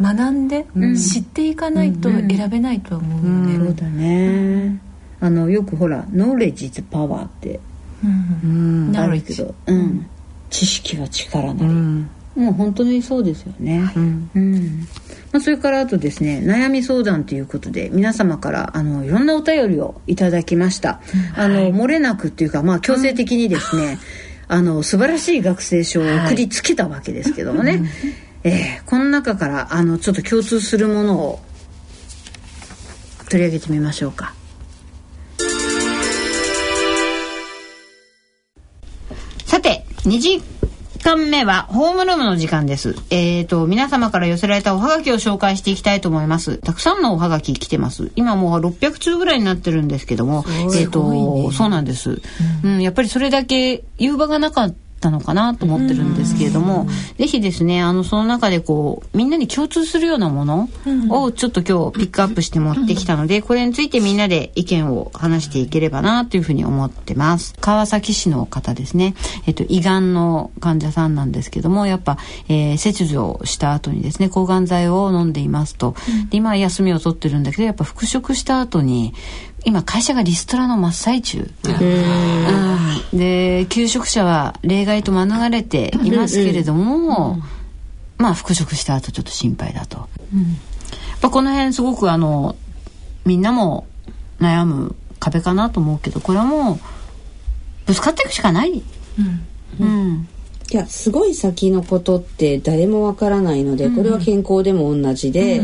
[0.00, 4.80] 学んで知っていかないと選べないとは思うよね、そうだね、
[5.20, 7.60] あのよくほら「ノーレッジズパワー」って
[8.04, 8.92] うん。
[8.96, 10.06] あるけど、うん、
[10.50, 12.10] 知識は力なり、うん。
[12.36, 14.80] もう本当にそうですよね、うんうん。
[15.32, 21.00] まあ、それからあとですね悩み相談ということで皆様からあのいろんなお便りをいただきました、
[21.34, 23.98] あの漏れなくっていうか、まあ、強制的にですね、
[24.48, 27.82] あの素晴らしい学生証を送りつけたわけですけどもね、
[28.44, 31.40] えーこの中からあのちょっと共通するものを
[33.28, 34.35] 取り上げてみましょうか
[40.06, 40.40] 2時
[41.02, 42.94] 間目はホームルームの時間です。
[43.10, 46.58] えっ、と、皆様から寄せられたおはがきを紹介していきたいと思います。
[46.58, 48.12] たくさんのおはがき来てます。
[48.14, 50.44] 今もう600通ぐらいになってるんですけども、
[50.76, 52.22] えっ、と、そうなんです、
[52.62, 52.82] うん。
[52.82, 54.76] やっぱりそれだけ言う場がなかった
[55.10, 56.86] のかなと思ってるんですけれども、
[57.18, 60.68] ぜひですね、あの、その中でこう、みんなに共通するようなもの
[61.10, 67.54] をちょっと今日ピックアップして持ってきたので、 これについてみんなで意見を話していければなというふうに思ってます。
[67.60, 69.14] 川崎市の方ですね、
[69.46, 75.94] えっと、胃がんの患者さんなんですけども、やっぱ、えー切除した後にですね、抗がん剤を飲んでいますと。
[76.30, 79.12] で今は休みを取ってるんだけど、やっぱ復職した後に、
[79.66, 81.50] 今会社がリストラの真っ最中。
[81.64, 87.40] うんで求職者は例外と免れていますけれども、
[88.16, 90.08] まあ復職した後ちょっと心配だと、やっ
[91.20, 92.54] ぱこの辺すごくあの
[93.24, 93.86] みんなも
[94.40, 96.78] 悩む壁かなと思うけどこれはもう
[97.86, 98.82] ぶつかっていくしかない、
[99.80, 100.28] うん
[100.70, 105.60] いやすごい先のことって誰もわからないので、これは健康でも同じで、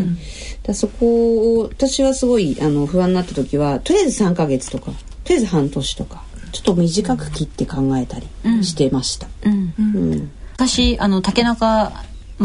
[0.63, 4.93] だそこを私はすごいあの不安になった時はとりあえず3ヶ月とか
[5.25, 9.27] とりあえず半年とかちょっと短く切って考えたりしてました。
[9.45, 9.75] うん。
[9.79, 9.83] う
[10.15, 10.31] ん。
[10.55, 11.93] 私あの竹中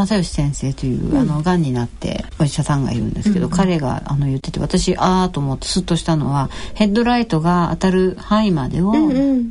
[0.06, 8.94] 正義先生という、あのがんになってお医者さんがいるんですけど、彼があの言ってて私ああと思ってスッとしたのはヘッドライトが当たる範囲までを、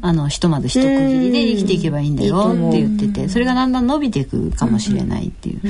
[0.03, 5.61] あのひとまず一区切りで生きていけばいいんだよって言っててそれがだんだん伸びていくかもしれないっていう、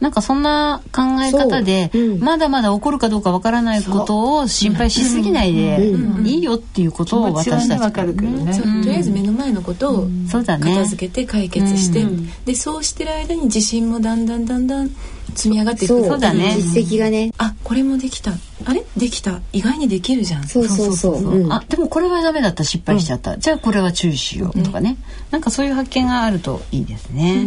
[0.00, 5.92] なんかそんな考え方で、まだまだ起こるかどうかわからないことを心配しすぎないで、
[6.24, 10.74] いいよっていうことを私たちわかるけどねそうとりあえず目の前のことをそうだね。
[10.74, 12.04] 片付けて解決して、
[12.44, 14.90] でそうしてる間に自信もだんだんだんだん
[15.34, 15.94] 積み上がっていく。
[15.94, 16.06] そう。
[16.06, 16.56] そうだね。
[16.56, 17.32] 実績がね。
[17.38, 18.32] あこれもできた。
[18.64, 18.84] あれ？
[18.96, 19.40] できた。
[19.52, 20.46] 意外にできるじゃん。
[20.46, 21.14] そうそうそう。
[21.16, 21.52] うん。
[21.52, 22.64] あでもこれはダメだった。
[22.66, 24.96] 失敗しちゃった、じゃあこれは注意しようとかね、
[25.30, 27.46] なんかそういう発見があるといいですね、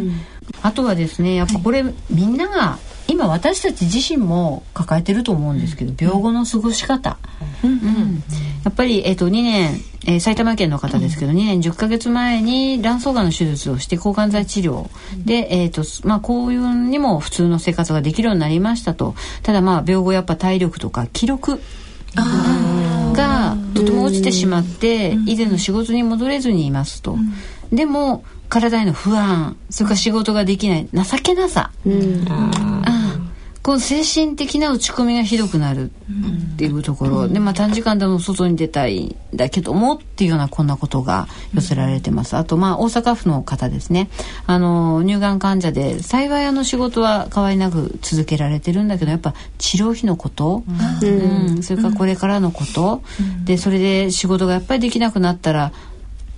[0.62, 7.18] あとはですねやっぱこれ、みんなが今私たち自身も抱えてると思うんですけど病後の過ごし方、
[7.64, 8.24] うん。
[8.64, 14.90] やっぱり、えっと2年、えー埼玉県の方ですけど、2年10ヶ月前に卵巣がんの手術をして抗がん剤治療。
[15.26, 19.16] で、えっとまあ、こういうにも普通の生活ができるようになりましたと。
[19.44, 21.60] ただまあ病後やっぱ体力とか記録
[22.16, 27.18] がとても落ちてしまって以前の仕事に戻れずにいますと、
[27.72, 32.26] でも体への不安それから仕事ができない情けなさ、うん
[33.70, 44.10] こう精神的な落ち込みがひどくなるっていうところ、でまあ短時間でも外に出たいんだけどもっていうようなこんなことが寄せられてます、あとまあ大阪府の方ですね。
[44.48, 51.62] あの乳がん患者で幸いあの仕事は変わりなく続けられてるんだけどやっぱ治療費のこと、うん。
[51.62, 53.04] それからこれからのこと、
[53.46, 55.74] でそれで仕事がやっぱりできなくなったら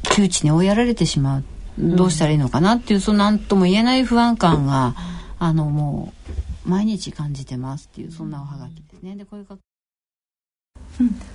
[0.04, 1.44] 窮地に追いやられてしまう。
[1.78, 4.96] どうしたらいいのかなっていうその何とも言えない不安感が
[5.39, 6.32] あのもう
[6.65, 9.15] 毎日感じてますっていうそんなおはがきですね。
[9.15, 9.58] でこれが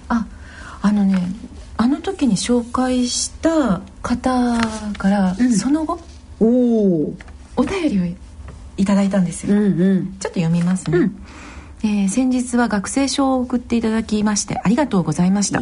[0.08, 0.26] あ
[0.82, 1.20] あのね
[1.76, 4.60] あの時に紹介した方
[4.98, 5.98] から、その後
[6.40, 7.14] おお
[7.56, 8.16] お便りを
[8.76, 10.16] いただいたんですよ、うんうん。
[10.18, 11.10] ちょっと読みますね、
[11.82, 15.60] えー先日は学生証を送っていただきましてありがとうございました。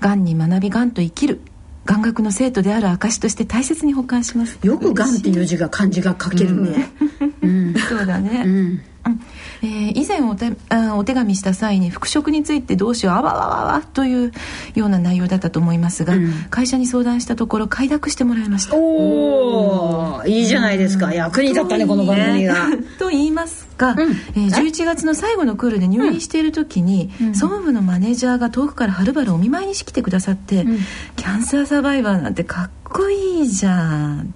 [0.00, 1.40] がんに学びがんと生きる
[1.84, 4.58] 眼学の生徒である証として大切に保管します。
[4.62, 6.90] よく「がん」っていう字が漢字が書けるね。
[7.88, 8.52] そうだね、うん。
[8.52, 8.80] うん。
[9.62, 14.32] えー以前お手あお手紙した際に復職についてどうしようあわわわわという
[14.74, 16.14] ような内容だったと思いますが、
[16.50, 18.76] 会社に相談したところ快諾してもらいました。
[18.76, 21.12] おお、いいじゃないですか。
[21.12, 22.68] 役に立ったねこの番組が。
[22.98, 30.64] と言いますが、えー11月の最後のクールで入院している時に、総務部のマネージャーが遠くからはるばるお見舞いにしてきてくださって、
[31.16, 34.34] キャンサーサバイバーなんてかっこいいじゃん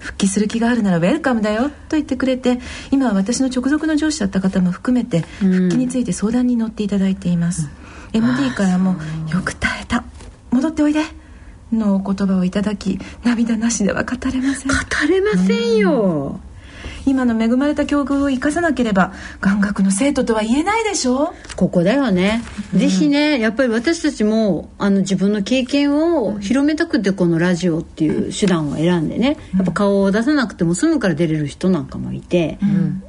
[0.00, 2.58] 復帰する気があるならウェルカムだよと言ってくれて
[2.90, 7.68] 今は私の直属の上司だった方も含めて復帰について相談に乗っていただいています、
[8.12, 8.96] MD からも
[9.32, 10.04] 「よく耐えた。
[10.50, 11.04] 戻っておいで」
[11.72, 14.72] のお言葉をいただき涙なしでは語れません。
[14.72, 14.76] 語
[15.08, 16.40] れませんよ。
[17.06, 21.34] 今の恵まれた境遇を生かさなければ眼学の生徒とは言えないでしょ？
[21.56, 22.42] ここだよね、
[22.74, 32.58] ぜひねやっぱり私たちもあの自分の経験を広めたくてこのラジオっていう手段を選んでねやっぱ顔を出さなくても済むから出れる人なんかもいて、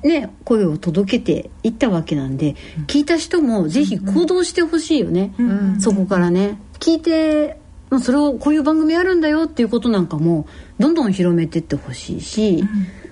[0.04, 2.56] ね、声を届けていったわけなんで、
[2.88, 5.34] 聞いた人もぜひ行動してほしいよね、
[5.80, 6.60] そこからね。
[6.80, 7.58] 聞いて、
[7.90, 10.48] まあ、それをこういう番組あるんだよっていうことなんかも
[10.80, 12.64] どんどん広めてってほしいし、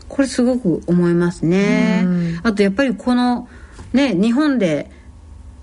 [0.09, 2.05] これすごく思いますね、
[2.43, 3.47] あとやっぱりこの
[3.93, 4.91] ね日本で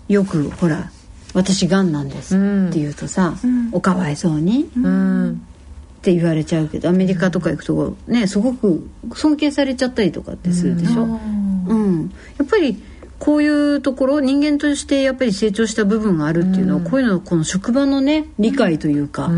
[0.09, 0.91] よくほら
[1.35, 3.35] 「私がんなんです」って言うとさ
[3.73, 4.67] 「おかわいそうに」っ
[6.01, 11.03] て言われちゃうけどアメリカとか行くとねすごく尊敬されちゃったりとかってするでしょ。
[11.05, 12.81] うん、やっぱり
[13.19, 19.31] こういうところ人間としてやっぱり成長した部分があるっていうのは、こういうのこの職場のね理解というか、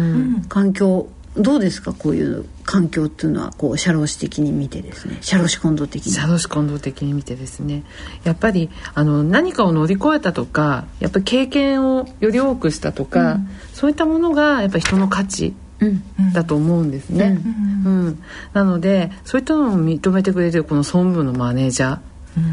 [0.49, 1.93] 環境どうですか？
[1.95, 5.17] こういう環境っていうのはこう社労士的に見てですね。
[5.23, 6.13] 社労士混同的に。
[6.13, 7.83] 社労士混同的に見てですね。
[8.25, 13.39] やっぱりあの何かを乗り越えたとかやっぱり経験をより多くしたとか、
[13.73, 16.03] そういったものがやっぱり人の価値うん。
[16.35, 17.41] だと思うんですね、
[17.87, 18.23] うん。
[18.53, 22.01] なのでそういったのを認めてくれてるこの総務部のマネージャ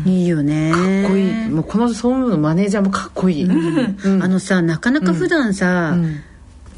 [0.06, 0.10] ー。
[0.10, 0.72] いいよね。
[0.72, 1.50] かっこいい。
[1.50, 4.24] もうこの総務部のマネージャーもかっこいい、うん。
[4.24, 6.22] あのさなかなか普段さ、うん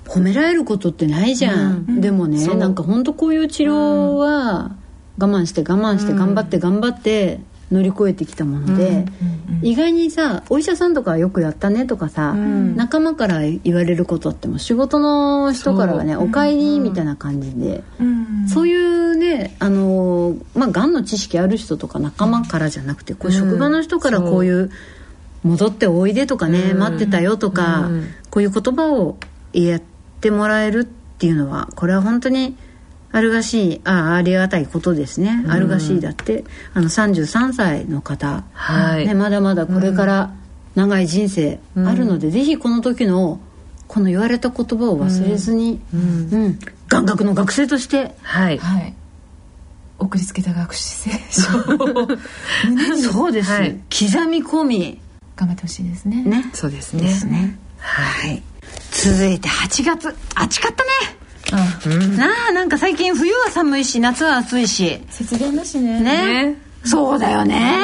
[0.08, 4.76] 褒められることってないじゃん、でもねなんか本当こういう治療は
[5.20, 7.40] 我慢して我慢して頑張って頑張って
[7.72, 9.06] 乗り越えてきたもので、
[9.62, 17.84] 意外にさお医者さんとかよくやったねとかさ、仲間から言われることっても仕事の人からはね「おかえり」みたいな感じで、
[18.48, 24.72] そういうねあのまあがんの知識ある人とか仲間からじゃなくてこう職場の人からこういう
[25.44, 27.90] 「戻っておいで」とかね「待ってたよ」とか、
[28.30, 29.18] こういう言葉を
[29.52, 29.82] 言
[30.18, 32.58] ってもらえるっていうのはこれは本当に
[33.12, 39.08] あるがしいあありがたいことですね、あるがしいだってあの33歳の方、はい。
[39.08, 40.34] ね、まだまだこれから
[40.76, 43.40] 長い人生あるので、ぜひこの時の
[43.88, 46.60] この言われた言葉を忘れずに、うん。
[46.90, 48.58] 眼学の学生としてはい。
[48.58, 48.94] はい。
[50.00, 52.08] 送りつけた学生証を。
[52.66, 53.80] 胸にそうです、はい。
[53.90, 55.02] 刻み込み。
[55.36, 56.24] 頑張ってほしいですね。
[56.24, 56.50] ね。
[56.54, 57.04] そうですね。
[57.04, 57.58] ですね。
[57.80, 58.44] はい
[58.92, 60.16] 続いて8月。
[60.36, 60.90] 暑かったね。
[61.54, 61.56] あ
[62.18, 65.02] なあなんか最近冬は寒いし夏は暑いし。
[65.10, 66.00] 節電だしね。
[66.02, 66.58] ね。
[66.84, 67.78] そうだよね。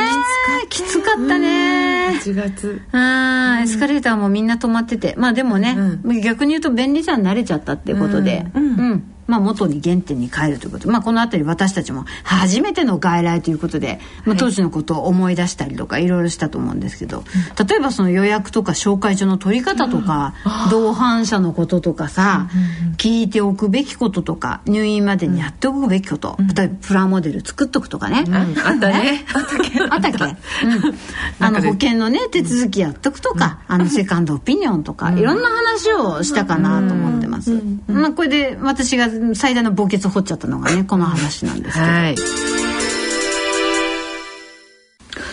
[0.69, 2.19] きつかったね。
[2.21, 2.81] 1月。
[2.91, 5.13] あーエスカレーターもみんな止まってて。
[5.17, 5.77] まあでもね、
[6.21, 8.45] 逆に言うと便利さに慣れちゃったってことで。
[8.53, 10.89] うん、まあ元に原点に帰るということ。
[10.89, 17.23] まあこの辺り私たちも初めての外来ということで、まあ、当時のことを思い出したりとかいろいろしたと思うんですけど、
[17.67, 20.33] 例えばその予約とか紹介所の取り方とか、
[20.69, 22.49] 同伴者のこととかさ、
[22.97, 28.25] 聞いておくべきこととか入院までにやっておくべきこと、例えばプラモデル作っとくとかね、
[28.63, 29.25] あったね。
[29.89, 30.35] あったっけ、うん、
[31.39, 42.15] あの保険のね手続きやっとくとか、あのセカンドオピニオンとか、いろんな話をしたかなと思ってます、まあこれで私が最大の墓穴掘っちゃったのがねこの話なんですけど、はい。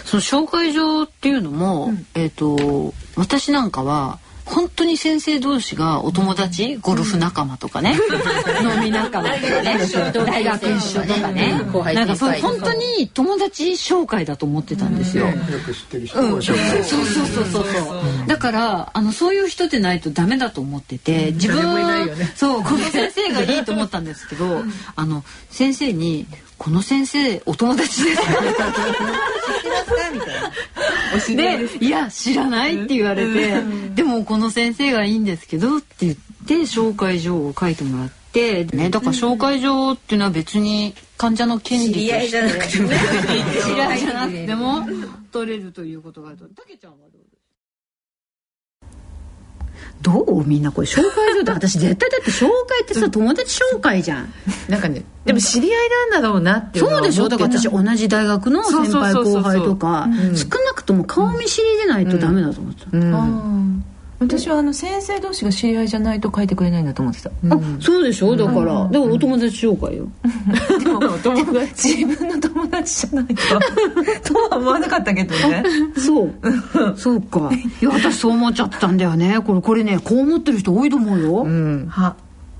[0.04, 4.18] その紹介状っていうのも、えっ、と私なんかは
[4.50, 7.94] 本当に先生同士がお友達、ゴルフ仲間とかね、
[8.62, 9.78] 飲み仲間とかね。
[10.26, 11.52] 大学一緒とかね、
[11.94, 15.26] なんかそう本当に友達紹介だと思ってたんですよ。
[15.26, 15.32] よ
[15.64, 17.64] く知ってる人うん、をそう紹介そうそうそう。
[17.64, 17.80] そ
[18.24, 21.62] うだからあのそういう人でないとダメだと思ってて自分
[22.34, 24.62] そうこの先生がいいと思ったんですけど
[24.96, 26.26] あの先生に
[26.60, 28.28] 「この先生お友達ですか?」
[31.34, 33.62] で「いや知らない」って言われて
[33.96, 44.86] 「でもこの先生がいいんですけど」って言って紹介状を書いてもらってねだから紹介状っていうのは別に患者の権利として知り合いじゃなくても
[45.32, 46.44] 取れるということがあると。
[46.62, 46.96] たけちゃんは？
[50.02, 50.46] どう？
[50.46, 54.32] みんなこれ紹介状って私絶対だって紹介ってさ友達紹介じゃん。
[54.68, 57.28] なんかねでも知り合いなんだろうなってそうでしょ？
[57.28, 63.00] だから私同じ大学の先輩後輩とか少なくとも顔見知りでないとダメだと思ってた、う
[64.20, 67.32] 私はあの先生同士が知り合いじゃないと書いてくれないんだと思ってた、あ
[67.80, 68.36] そうでしょ？
[68.36, 70.06] だから、でもお友達紹介よ、
[70.78, 71.00] でも
[71.74, 73.42] 自分の友達じゃないと
[74.34, 75.64] とは思わなかったけどね。
[75.96, 76.32] そう。
[76.96, 77.50] そうか。
[77.80, 79.40] いや私そう思っちゃったんだよね。
[79.44, 81.42] これこれねこう思ってる人多いと思うよ。
[81.44, 81.86] うん。
[81.88, 82.14] は。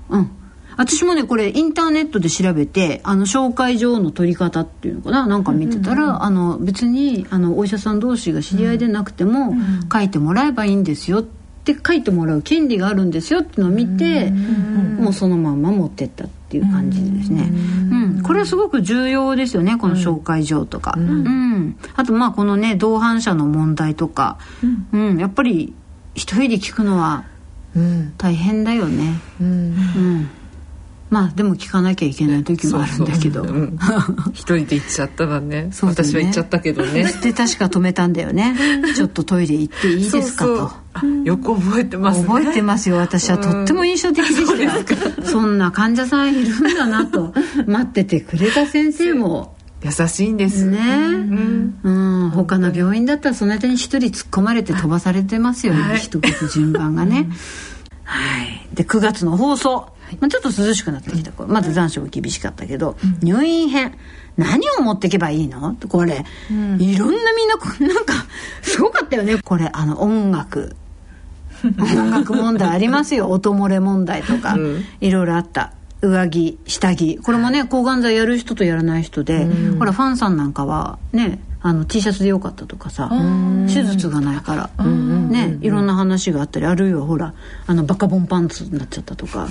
[0.09, 0.29] うん。
[0.77, 5.27] 私もねこれインターネットで調べてあの紹介状の取り方っていうのかな？
[5.27, 9.53] なんか見てたら、あの別にあのお医者さん同士が知り合いでなくても、
[9.93, 18.23] 書いてもらえばいいんですよって書いてもらう権利があるんですよっていうのを見て、もうそのまんま持ってったっていう感じですね、うん。
[18.23, 21.77] これはすごく重要ですよねこの紹介状とか、うん。
[21.95, 24.37] あとまあこのね同伴者の問題とか、
[24.91, 25.17] うん。
[25.17, 25.73] やっぱり
[26.15, 27.25] 一人で聞くのは
[27.75, 28.13] うん。
[28.17, 29.13] 大変だよね。
[29.39, 29.47] うん。
[29.47, 30.29] うん
[31.11, 33.43] まあでも聞かなきゃいけない時もあるんだけど。
[33.43, 33.77] うん。
[34.31, 35.67] 一人で行っちゃったらね。
[35.75, 36.09] そうだね。
[36.09, 37.03] 私は行っちゃったけどね。
[37.21, 38.55] で確か止めたんだよね。
[38.95, 40.71] ちょっとトイレ行っていいですかと。
[40.93, 42.27] あよく覚えてますね。
[42.27, 42.95] 覚えてますよ。
[42.95, 44.63] 私はとっても印象的でした。
[44.63, 44.71] よ、
[45.25, 47.33] そんな患者さんいるんだなと。
[47.67, 49.57] 待っててくれた先生も。
[49.83, 50.65] 優しいんです。
[50.65, 50.79] ね。
[51.83, 55.97] うん、他の病院だったらその間に一人突っ込まれて飛ばされてますよね、はい。
[55.97, 57.27] 一つ順番がね、
[58.03, 58.67] はい。
[58.73, 63.93] で9月の放送、まあ、ちょっと涼しくなってきた頃まず残暑も厳しかったけど、入院編。
[64.37, 65.75] 何を持っていけばいいの？
[65.89, 66.25] これ、
[66.79, 68.13] いろんなみんなこうなんか
[68.63, 69.37] すごかったよね。
[69.43, 70.75] これあの音楽。
[71.79, 73.29] 音楽問題ありますよ。
[73.31, 74.85] 音漏れ問題とか、うん。
[74.99, 75.73] いろいろあった。
[76.01, 77.17] 上着下着。
[77.17, 79.47] これもね抗がん剤やる人とやらない人で、
[79.77, 83.09] ほらファンさんなんかはねあの T シャツでよかったとかさ
[83.67, 87.33] 手術がないから、ねいろんな話があったりあるいはほら
[87.67, 89.47] あのバカボンパンツになっちゃったとか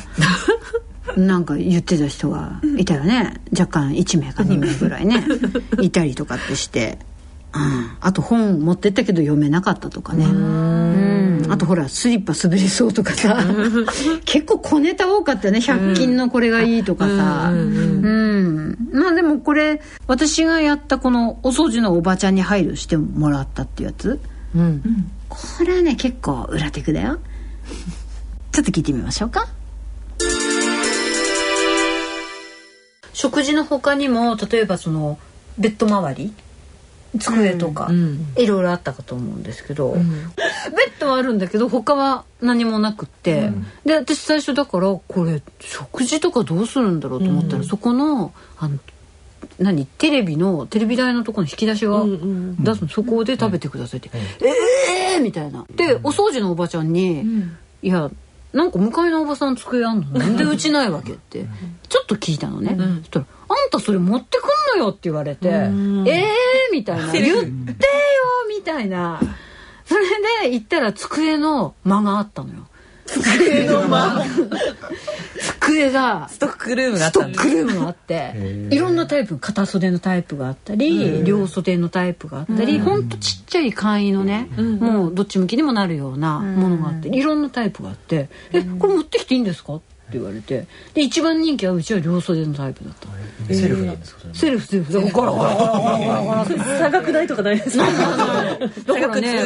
[1.16, 3.40] なんか言ってた人がいたよね。
[3.52, 5.24] 若干1名か2名ぐらいね。
[5.80, 6.98] いたりとかってして、
[7.52, 10.24] うん、あと本持ってったけど読めなかったとかね。
[10.24, 11.46] うん。
[11.50, 13.42] あとほらスリッパ滑りそうとかさ。
[14.24, 15.58] 結構小ネタ多かったよね。
[15.58, 17.50] 100均のこれがいいとかさ。
[17.52, 18.76] うん。
[18.92, 24.20] まあでもこれ私がやったこのお掃除のおばちゃんに配慮してもらったってやつ。
[24.54, 25.10] うん。
[25.28, 27.18] これはね結構裏テクだよ。
[28.52, 29.48] ちょっと聞いてみましょうか。
[33.12, 35.18] 食事の他にも例えばその
[35.58, 36.32] ベッド周り
[37.18, 40.04] 机とか、うんいろいろあったかと思うんですけど、ベッ
[41.00, 43.50] ドはあるんだけど他は何もなくって、
[43.84, 48.78] で私最初だからこれ食事とかどうするんだろうと思ったら、そこのあの
[49.58, 55.66] 何テレビのテレビ台のところの引き出しが出すの、そこで食べてくださいって、ええーみたいな。
[55.74, 57.24] でお掃除のおばちゃんに
[57.82, 58.10] 「いや
[58.52, 60.18] なんか向かいのおばさん机あんの？
[60.18, 60.36] なん。
[60.36, 61.46] でうちないわけ?」って。
[61.88, 64.44] ちょっと聞いたのね、そしたら「あんたそれ持ってく
[64.76, 65.72] んのよ」って言われて「ええー!」
[66.72, 67.42] みたいな「言ってよ!」
[68.56, 69.20] みたいな。
[69.84, 70.04] それ
[70.44, 72.66] で行ったら机の間があったのよ。
[73.06, 74.22] 机の間
[75.60, 77.40] 机がストックルームがあったんです。
[77.42, 78.32] クルームがあって
[78.70, 84.48] いろんなタイプ片袖のタイプがあったり両袖のタイプがあったりほんとちっちゃい簡易のね
[84.80, 90.66] もうどっち向きにもなるようなものがあっていろんなタイプがあって「えこれ持ってきていいんですか?」って言われて。
[90.94, 93.54] で一番人気はうちは両袖のタイプだった。
[93.54, 94.20] セルフなんですか？
[94.32, 94.92] セルフセルフ。
[94.92, 97.84] だからゴロゴロゴロゴロゴロって差額代とかないですか？
[97.86, 99.40] だからね、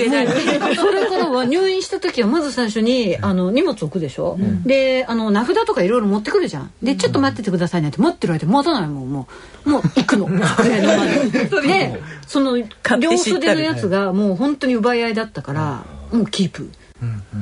[0.75, 6.73] それからは入院した時はまず最初にあの荷物置くでしょ、であの名札とかいろいろ持ってくるじゃん。
[6.83, 9.29] でちょっと待っててくださいねって待ってる間待たないもんも
[9.67, 9.71] う。
[9.71, 10.27] もう行くの。
[10.27, 12.57] 机の前ででその
[12.99, 16.71] 両袖のやつがもう本当に奪い合いだったからもうキープ。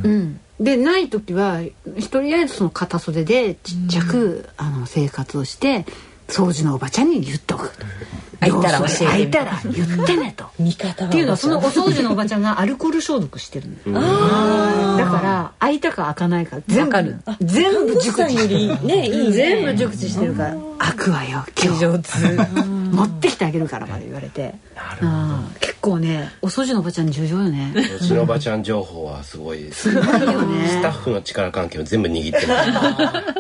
[0.05, 1.61] うんでない時は
[2.11, 5.85] とりあえずその片袖でちっちゃく、あの生活をして
[6.29, 7.59] 掃除のおばちゃんに言っと。
[7.59, 7.71] く
[8.41, 10.47] 開いたら教えて開いたら言ってねと。
[10.59, 14.01] 味方っていうのはそのお掃除のおばちゃんがアルコール消毒してるの。
[14.99, 20.57] だから開いたか開かないか全部全部熟知よりねいい全部熟知してるから。
[20.79, 24.55] 開くわよ今日持ってきてあげるからまで言われて。
[25.61, 27.75] 結構ねお掃除のおばちゃん重要よね。
[27.75, 29.91] うちのおばちゃん情報はすごいです。
[29.91, 30.69] すごいよね。
[30.69, 32.63] スタッフの力関係を全部握ってま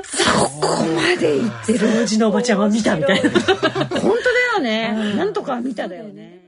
[0.03, 0.25] す。
[0.25, 0.31] そ
[0.61, 2.03] こまで言ってる。
[2.03, 3.31] うちのおばちゃんは見たみたいな。
[3.31, 4.11] 本当だ
[4.57, 5.15] よね。
[5.17, 6.41] なんとか見ただよね。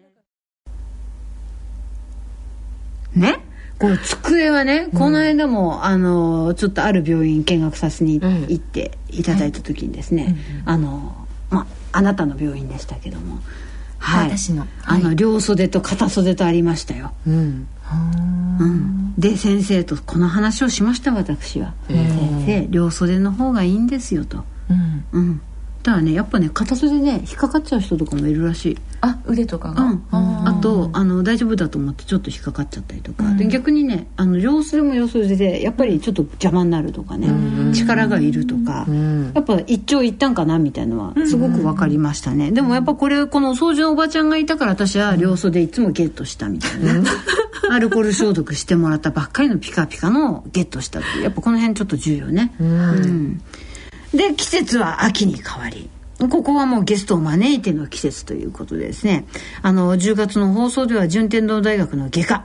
[3.15, 3.39] ね？
[3.79, 11.67] この机はね、この間もあのちょっとある病院見学させに行っていただいた時にですね、あのまあ
[11.97, 13.39] あなたの病院でしたけども、
[13.99, 14.67] はい、私の。
[14.85, 17.13] あの両袖と片袖とありましたよ。
[17.27, 17.69] うん。
[18.61, 24.45] うん、で先生とこの話をしました私は「先生両袖の方がいいんですよ」と。
[24.71, 25.05] うん。
[25.13, 25.41] うん
[25.85, 28.79] ただねやっぱね片袖で引っかかっちゃう人とかもいるらしい。
[29.03, 37.29] あ腕とかが、うん、あとあの大丈夫だと思ってちょっと引っかかっちゃったりとか、で逆にねあの両袖も両袖でやっぱりちょっと邪魔になるとかね、
[37.75, 38.87] 力がいるとか、
[39.35, 46.95] やっぱ一長一短かなみたいのはすごく分かりましたね、でもやっぱこれこのお掃除のおばちゃんがいたから私は両袖いつもゲットしたみたいな。
[46.95, 47.11] ね、
[47.71, 53.41] アルコール消毒してもらったばっかりのピカピカのをゲットしたってやっぱこの辺ちょっと重要ね、うん
[54.17, 55.91] で季節は秋に変わり。
[56.19, 59.27] ここはもうゲストを招いての季節ということでですね。
[59.63, 62.45] あの10月の放送では順天堂大学の外科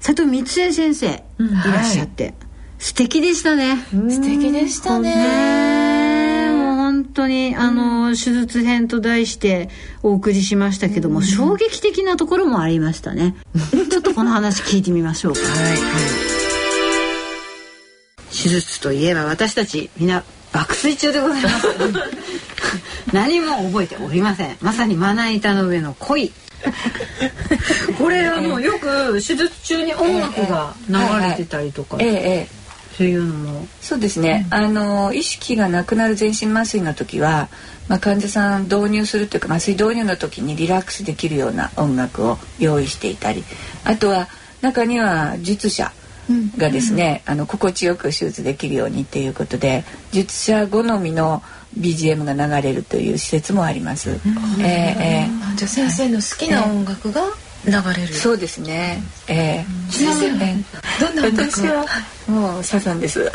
[0.00, 2.34] 佐藤光恵先生いらっしゃって、
[2.78, 3.76] 素敵でしたね。
[3.90, 6.50] 素敵でしたね。
[6.54, 9.70] もう本当にあの手術編と題して
[10.02, 13.34] お送りしましたけども、衝撃的なところもありましたね。
[13.90, 15.40] ちょっとこの話聞いてみましょうか。
[18.30, 20.22] 手術といえば私たちみんな
[20.52, 21.66] 爆睡中でございます。
[23.12, 24.56] 何も覚えておりません。
[24.60, 26.32] まさにまな板の上の恋。
[27.98, 30.96] これはもうよく手術中に音楽が流
[31.28, 32.66] れてたりとか、ええええ。
[32.96, 33.68] そういうのも。
[33.80, 37.48] そうですね、あの意識がなくなる全身麻酔の時は、
[37.88, 43.44] まあ、患者さん導入するというか麻酔導入の時にリラックスできるような音楽を用意していたり。
[43.84, 44.28] あとは
[44.62, 45.92] 中には術者
[46.56, 51.42] がですね、あの心地よく手術できるようにっていうことで術者好みの
[51.78, 54.18] BGM が流れるという施設もあります。
[54.60, 57.22] えええじゃあ先生の好きな音楽が
[57.66, 59.02] 流れる、えそうですね。
[59.28, 59.92] ええ。
[59.92, 61.84] 先生どんな音楽私は
[62.28, 63.30] もうサザンです。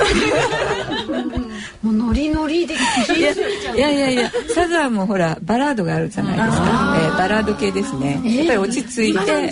[1.82, 3.38] もうノリノリでいやい
[3.78, 9.52] やいやいやサザンもほらバラードがあるじゃないですか、えーバラード系ですね、やっぱり落ち着いて、えー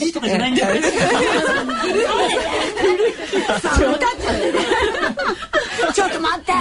[5.93, 6.51] ちょっと待って。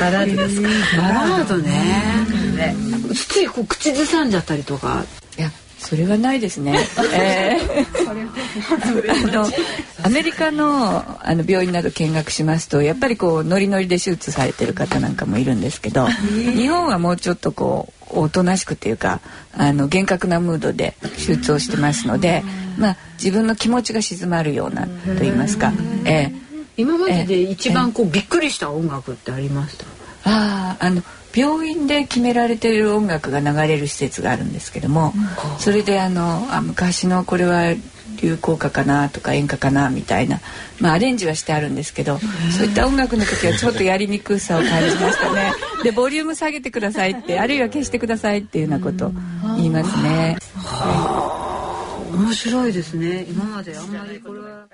[0.00, 0.68] バラードですか？
[1.02, 2.24] バラードね。
[3.14, 5.04] ついこう口ずさんじゃったりとか。
[5.38, 5.50] いや
[5.84, 6.78] それはないですね。
[7.14, 7.84] えー
[9.28, 9.46] あの
[10.02, 16.06] アメリカのあの病院など見学しますとやっぱりこうノリノリで手術されてる方なんかもいるんですけど、
[16.56, 19.20] 日本はもうちょっとこうおとなしくっていうか
[19.56, 22.44] あの厳格なムードで手術をしてますので、
[22.76, 24.88] まあ自分の気持ちが静まるようなと
[25.20, 25.72] 言いますか、
[26.04, 26.34] えー。
[26.76, 29.84] 今までで一番こうびっくりした音楽ってありました？
[30.30, 31.02] あああの
[31.34, 35.12] 病院で決められている音楽が流れる施設があるんですけども、
[35.58, 37.74] それであのあ昔のこれは
[38.22, 40.40] 流行歌かなとか演歌かなみたいな、
[40.80, 42.18] まあ、アレンジはしてあるんですけど
[42.56, 45.52] そういった音楽の時はちょっとやりにくさを感じましたね。
[45.82, 49.12] でボリューム下げてくださいってあるいは消してくださいっていうようなことを
[49.56, 50.38] 言いますね。
[52.12, 53.26] 面白いですね。
[53.28, 54.66] 今まであんまりこれは。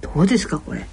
[0.00, 0.86] どうですかこれ。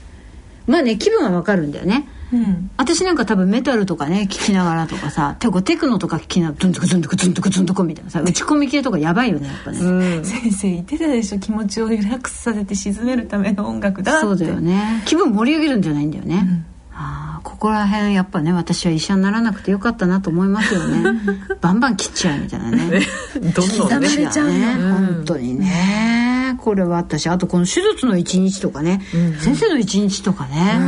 [0.66, 2.72] まあね気分はわかるんだよねうん。
[2.78, 14.22] 私なんか多分メタルとかね聞きながらとかさてかテクノとか聞きながらズントクズントクズントクズントクみたいなさ打ち込み系とかやばいよねやっぱね、先生言ってたでしょ気持ちをリラックスさせて沈めるための音楽だって。
[14.22, 15.04] そうだよね。
[15.06, 21.22] 気分盛り上げるんじゃないんだよね、ああここら辺やっぱね私は医者にならなくてよかったなと思いますよね。
[21.62, 23.02] バンバン切っちゃうみたいなね。
[23.36, 23.68] どんどんね。
[23.78, 26.58] 刻まれちゃうね、本当にね。
[26.60, 29.02] これはあったしあとこの手術の一日とかね、
[29.40, 30.80] 先生の一日とかね、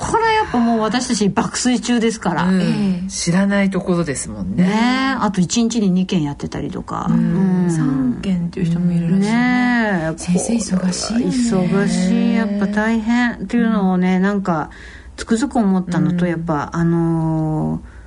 [0.00, 3.08] これやっぱもう私たち爆睡中ですから、うん。
[3.08, 4.64] 知らないところですもんね。
[4.64, 7.66] ねあと1日に2件やってたりとか、うん。
[7.66, 10.12] 3件っていう人もいるらしいね。
[10.14, 10.18] え。
[10.18, 11.26] 先生忙しいよね。
[11.26, 12.34] 忙しい。
[12.34, 13.34] やっぱ大変。
[13.34, 14.70] っていうのをねなんか
[15.16, 18.00] つくづく思ったのと、やっぱあのー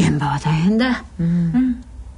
[0.00, 1.04] 現場は大変だ、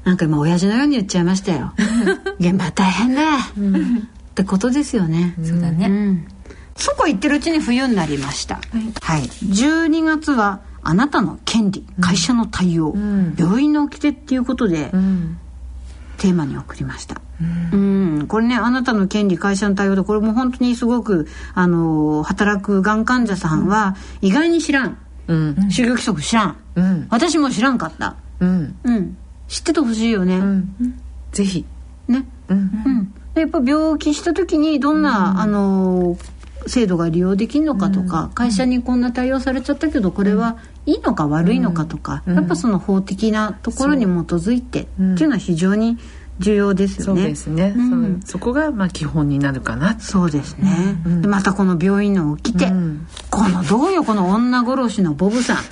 [0.04, 1.72] なんか今親父のように言っちゃいましたよ。
[2.38, 3.40] 現場は大変だ、っ
[4.34, 6.26] てことですよね、そうだね、うん
[6.76, 8.60] そこ行ってるうちに冬になりました。
[9.00, 9.22] はい。
[9.22, 12.94] 12月はあなたの権利、会社の対応、
[13.36, 14.90] 病院の掟っていうことで、
[16.18, 17.20] テーマに送りました。
[17.72, 25.50] うん、これねあなたの権利会社の対応でこれも本当にすごくあの働くがん患者さんは意外に知らん、うん。
[25.70, 27.06] 就業規則知らん、うん。
[27.10, 28.76] 私も知らんかった、うん。
[28.84, 29.16] うん、
[29.48, 30.40] 知っててほしいよね、
[31.32, 31.64] ぜひ。
[32.08, 33.12] ね、うん。
[33.34, 36.16] でやっぱ病気した時にどんな、あの
[36.66, 45.98] 制度が利用できるのかとか、会社にこんな対応されちゃったけどこれはいいのか悪いのかとか、やっぱその法的なところに基づいてっていうのは非常に
[46.38, 47.28] 重要ですそうよね。
[47.28, 47.90] ですね、うん。
[47.90, 52.66] そうそこがまあ基本になるかなそうですね、でまたこの病院の起きて、
[53.30, 55.56] このどうよこの女殺しのボブさん。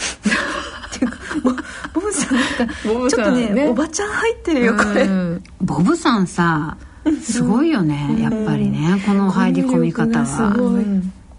[1.94, 5.42] ボブさんなんかちょっとねねおばちゃん入ってるよこれ、うん。
[5.60, 6.76] ボブさんさ
[7.22, 10.52] すごいよねやっぱりねこの入り込み方は。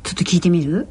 [0.03, 0.87] ちょっと聞いてみる？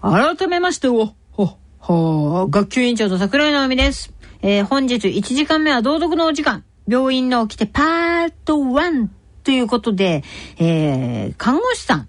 [0.00, 6.64] 改めましておほほ学級委員長と桜井直美です、えー本日1時間目は道読のお時間。
[6.88, 9.08] 病院の起きてパート1
[9.42, 10.22] ということで、
[10.58, 12.08] えー看護師さん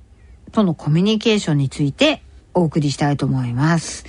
[0.52, 2.22] とのコミュニケーションについて
[2.54, 4.06] お送りしたいと思います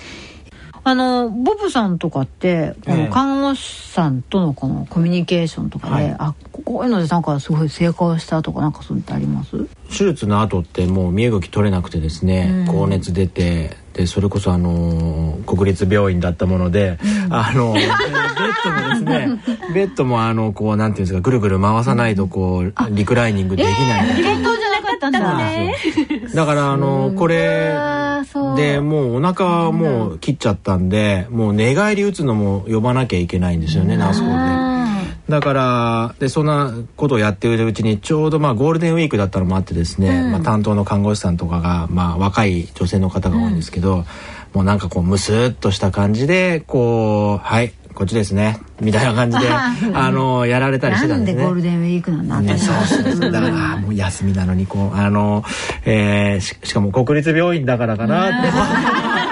[0.89, 3.05] あのボブさんとかってこええ。
[3.07, 6.16] の看護師さんとのこのコミュニケーションとかで、はい。
[6.18, 9.64] あこういうのでなんかすごい成功したとかなんかそういうのってあります？
[9.89, 16.99] 手術の後ってもう身動き取れなくてですね、高熱出てでそれこそあのー国立病院だったもので、
[17.30, 19.41] あのえーベッドもですね
[19.74, 24.57] ベッドもあのこうなんていうんですかぐるぐる回さないとこうリクライニングできないみたいな本当じゃなか
[24.95, 25.36] ったんだ。
[25.36, 25.74] ね
[26.34, 27.74] だからあのこれ
[28.57, 34.68] でもうお腹はもう切っちゃったんでもう寝返り打つのも呼ばなきゃいけないんですよねナースコールで。
[35.28, 44.07] だからでそんなことをやっているうちにちょうどまあゴールデンウィークだったのもあってですね、まあ、担当の看護師さんとかが、まあ、若い女性の方が多いんですけど、
[44.55, 49.49] もうなんかこうムスッとした感じでこう「はいこっちですね」みたいな感じで
[49.92, 51.46] あのやられたりしてたなんんでですね。
[51.46, 52.28] ゴールデンウィークなん。
[52.28, 53.30] だ、ね、私そう。
[53.32, 55.42] だからもう休みなのにこうあの、
[55.84, 59.28] えーししかも国立病院だからかなって。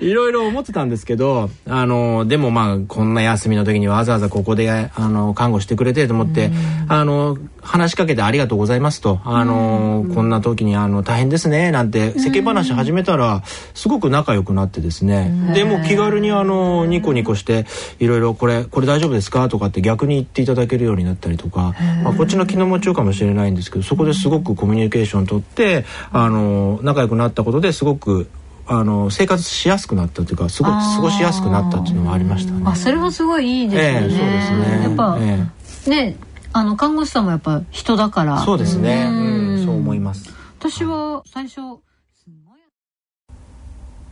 [0.00, 6.50] いろいろ思ってたんですけどあのでもまあこんな休みの時にわざわざここであの看護してくれてと思って
[6.88, 13.42] あの話しかけて「ありがとうございますと」あのこんな時にあの大変ですね」なんて世間話始めたら
[13.74, 15.32] すごく仲良くなってですね。
[15.54, 17.66] でもう気軽にあのニコニコして
[17.98, 28.28] いろいろこれ「これ大丈夫ですか?」とかって逆に言っていただけるようになったりとか、まあ、こっちの気の持ちようかもしれないんですけどそこですごくコミュニケーション取ってあの仲良くなったことですごく
[28.72, 32.62] あの生活しやすくなったというかすごく過ごしやすくなったっていうのもありましたね。
[32.64, 34.82] あそれはすごいいいですよね、ええそうですね。
[34.84, 36.16] やっぱ、えね
[36.52, 39.08] あの看護師さんもやっぱ人だからえそうですね。
[39.10, 40.32] ううんん、そう思います。
[40.60, 41.60] 私は最初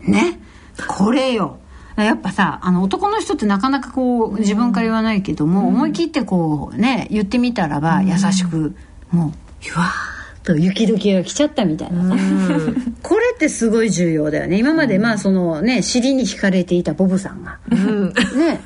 [0.01, 0.41] ね
[0.89, 1.59] これよ
[1.97, 8.75] やっぱさあの男の人ってなかなかこう自分から言わないけども、思い切ってこうね言ってみたらば優しく、
[9.13, 9.33] もう
[9.63, 10.18] ゆわーっ
[10.49, 12.17] と雪解けが来ちゃったみたいな。
[12.17, 12.17] さ、
[13.03, 14.59] これってすごい重要だよね。
[14.59, 18.61] 今までまあそのね尻に惹かれていたボブさんが、ね、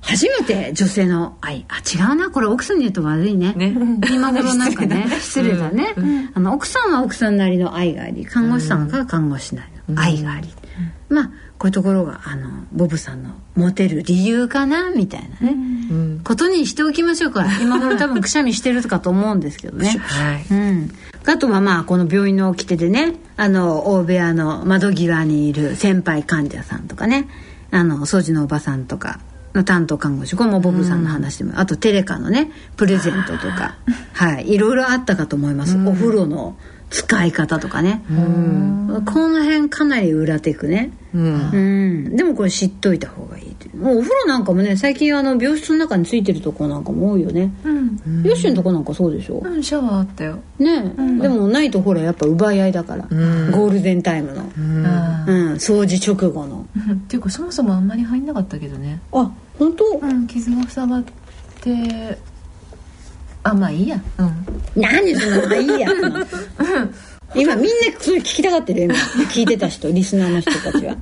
[0.00, 2.30] 初めて女性の愛あ違うな。
[2.30, 3.54] これ奥さんに言うと悪いね。
[4.10, 5.94] 今頃なんかね 失礼だね、
[6.34, 10.48] あの奥さんは奥さんなりの愛があり看護師さんが看護師なりの愛があり、
[11.08, 17.46] まあこういうところがあのボブさんのモテる理由かなみたいなね、ことにしておきましょうか。
[17.62, 19.96] 今頃多分くしゃみしてるかと思うんですけどね。
[20.04, 20.46] はい。
[20.50, 20.90] うん、
[21.24, 27.28] あとはまあこの病院の掟でねあの大部屋の窓際にいる先輩患者さんとかね。
[27.70, 29.18] あの掃除のおばさんとか
[29.52, 33.76] の担当看護師これもボブさんの話でも、あとテレカのねプレゼントとか。
[34.12, 34.52] はい。
[34.52, 36.56] いろいろあったかと思います、お風呂の
[36.90, 42.16] 使い方とかね、この辺かなり裏テクね、うん。
[42.16, 47.52] でもこれ知っといた方がいいもうお風呂なんかもね最近あの病室の中についてるとこなんかも多いよね、
[48.24, 50.38] ヨッシーのとこなんかそうでしょ、うんシャワーあったよ。
[50.58, 50.94] ね。
[50.98, 54.42] え、でもないとほらやっぱ奪い合いだから、ゴールデンタイムの、
[54.88, 56.66] あうん、掃除直後の。
[56.76, 59.00] ーっていうかそもそもあんまり入んなかったけどね。
[59.12, 61.04] あ本当、うん傷が塞がっ
[61.60, 62.18] て
[63.50, 64.00] あまあいいや。
[64.18, 64.80] うん。
[64.80, 65.88] 何そのまあいいや。
[67.34, 68.94] 今みんなそれ聞きたがってるよ今。
[69.30, 70.94] 聞いてた人 リスナーの人たちは。
[70.94, 70.96] っ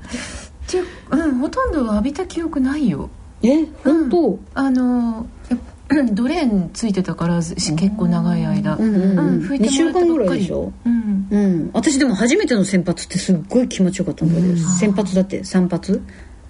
[0.66, 3.10] ていううんほとんど浴びた記憶ないよ。
[3.42, 3.66] え？
[3.84, 8.76] 本当、あのやっぱドレーンついてたからし結構長い間。
[8.76, 9.40] うんうんうん。
[9.42, 10.72] 拭いて2週間ぐらいでしょ？
[10.86, 11.26] うん。
[11.30, 11.70] うん。
[11.74, 16.00] 私でも初めての先発ってすっごい気持ちよかったんだけど、先発だって散髪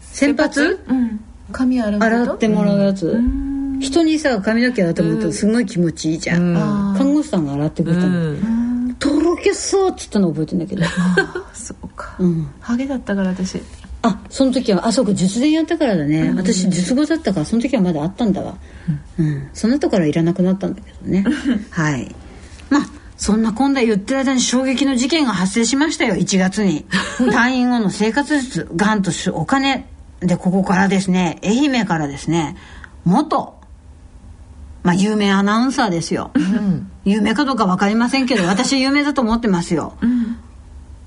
[0.01, 0.81] 先発？
[0.89, 1.21] うん。
[1.53, 3.21] 髪洗洗ってもらうやつ、
[3.81, 12.17] 人にさ髪の毛洗ってもらうとすごい気持ちいいじゃん、あ看護師さんが洗ってくれたの、とろけそうっつったの覚えてんだけど、あ そうか。
[12.19, 13.61] うん、ハゲだったから私。
[14.03, 18.57] あその時はあそうか術前やったからだね、私術後だったからその時はまだあったんだわ。
[19.19, 21.25] うん、その後からいらなくなったんだけどね。
[21.71, 22.15] はい。
[22.69, 26.85] まあそんな今度言ってる間に衝撃の事件が発生しましたよ1月に。
[27.19, 29.87] 退院後の生活術がんとしお金
[30.21, 32.57] でここからですね愛媛からですね
[33.05, 33.55] 元
[34.85, 36.31] まあ有名アナウンサーですよ、
[37.05, 39.95] 有名かどうか分かりませんけど 私有名だと思ってますよ、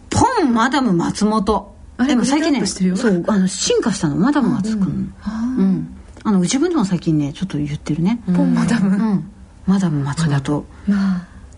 [0.09, 1.77] ポンマダム松本。
[2.05, 5.13] でも最近ねそうあの進化したのマダム松くん、
[5.57, 5.95] うん。
[6.23, 9.31] あの自分でも最近ねちょっと言ってるね、ポンマダム、うん、
[9.65, 10.65] マダム松本。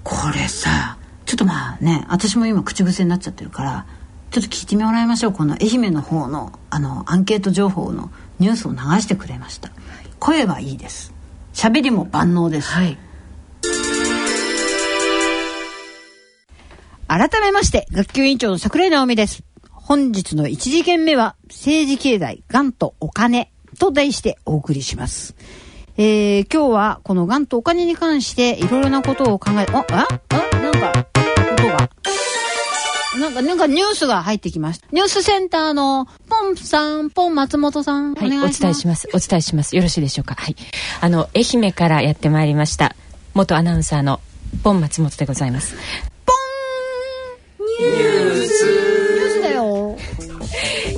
[0.03, 3.85] これさちょっとまあね私も今口癖になっちゃってるから
[4.31, 5.31] ちょっと聞いてもらいましょう。
[5.33, 9.71] この愛媛の方のあのアンケート情報のニュースを流してくれました、
[10.19, 11.13] 声はいいです
[11.59, 12.97] 喋りも万能です、はい。
[17.05, 19.43] 改めまして学級委員長の桜井直美です。
[19.69, 25.35] 本日の一次元目は政治経済がんとお金と題してお送りします。
[25.97, 30.93] えー、今日はこのがんとお金に関していろいろなことを考え、あ、あ、あ、なんか、
[31.57, 31.89] 音が。
[33.19, 34.87] なんか、なんかニュースが入ってきました。
[34.91, 39.07] ニュースセンターのポンさん、ポン松本さん、はい、お伝えします。
[39.13, 39.75] お伝えします。
[39.75, 40.35] よろしいでしょうか？
[40.35, 40.55] はい。
[41.01, 42.95] あの、愛媛からやってまいりました。
[43.33, 44.19] 元アナウンサーの
[44.63, 45.75] ポン松本でございます。
[47.79, 48.98] ニュースニュース。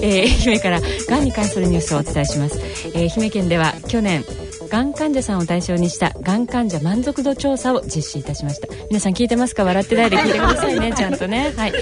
[0.02, 4.24] えー愛媛からがんに関するニュースをお伝えします、えー愛媛県では去年
[4.70, 8.70] がん患者さんを対象にしたがん患者満足度調査を実施いたしました。
[8.90, 9.66] 皆さん聞いてますか？
[9.66, 10.94] 笑ってないで聞いてくださいね。
[10.96, 11.52] ちゃんとね。
[11.58, 11.74] はい。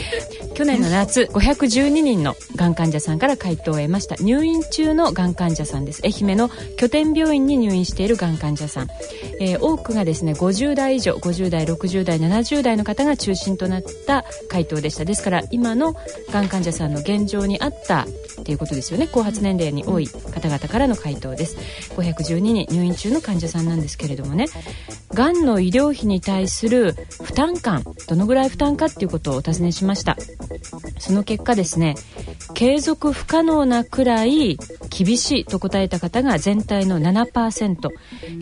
[0.56, 4.16] 去年の夏512人のがん患者さんから回答を得ました。
[4.16, 6.02] 入院中のがん患者さんです。
[6.04, 8.88] 愛媛の拠点病院に入院しているがん患者さん、
[9.40, 15.06] えー多くがですね50代以上50代60代70代の方が中心となった回答でした。
[15.06, 15.94] ですから今の
[16.32, 19.08] がん患者さんの現状に合ったっていうことですよね。
[19.08, 21.58] 後発年齢に多い方々からの回答です。
[21.96, 24.46] 512人入院中の患者さんなんですけれどもね。
[25.20, 30.16] がんの医療費に対する負担感どのぐらい負担かっていうことをお尋ねしました。
[30.98, 31.96] その結果ですね
[32.54, 34.58] 継続不可能なくらい
[34.90, 37.90] 厳しいと答えた方が全体の7%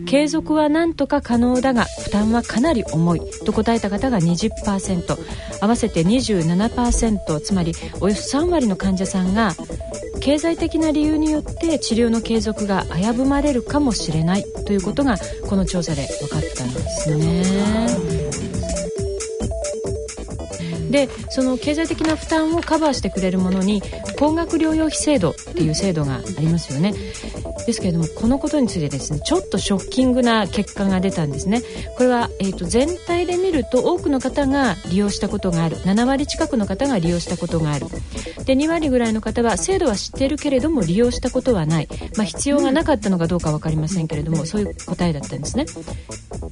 [0.06, 5.16] 継続はなんとか可能だが負担はかなり重いと答えた方が20%
[5.60, 9.52] 合わせて27%つまりおよそ3割の患者さんが
[10.20, 15.16] 経済的な理由によって治療の継続が危ぶまれるかもしれないということが
[15.48, 18.87] この調査で分かったですね。
[20.90, 23.82] でその経済的な負担をカバーしてくれるものに
[24.18, 26.94] 高額療養費制度っていう制度がありますよね。
[27.66, 31.62] ですけれどもこのことについてですねちょっとショッキングな結果が出たんですね。
[31.96, 35.76] これは、えー、と全体で見ると多くの方が利用したことがある。
[35.78, 37.86] 7割近くの方が利用したことがある。
[38.44, 45.66] で2割ぐらいの方は制度は知っているけれども利用したことはない、まあ、必要がなかったのかどうか分かりませんけれどもそういう答えだったんですね。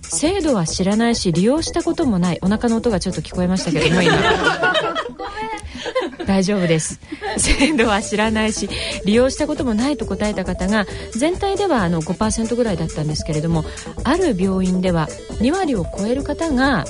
[0.02, 2.38] 制度は知らないし利用したこともない。
[2.42, 4.16] お腹の音がちょっと聞こえましたけども今。
[6.26, 6.98] 大丈夫です。
[7.38, 8.68] 制度は知らないし
[9.04, 13.64] 利用したこともないと答えた方が全体ではあの5%ぐらいだったんですけれども
[14.04, 15.08] ある病院では
[15.40, 16.84] 2割を超える方が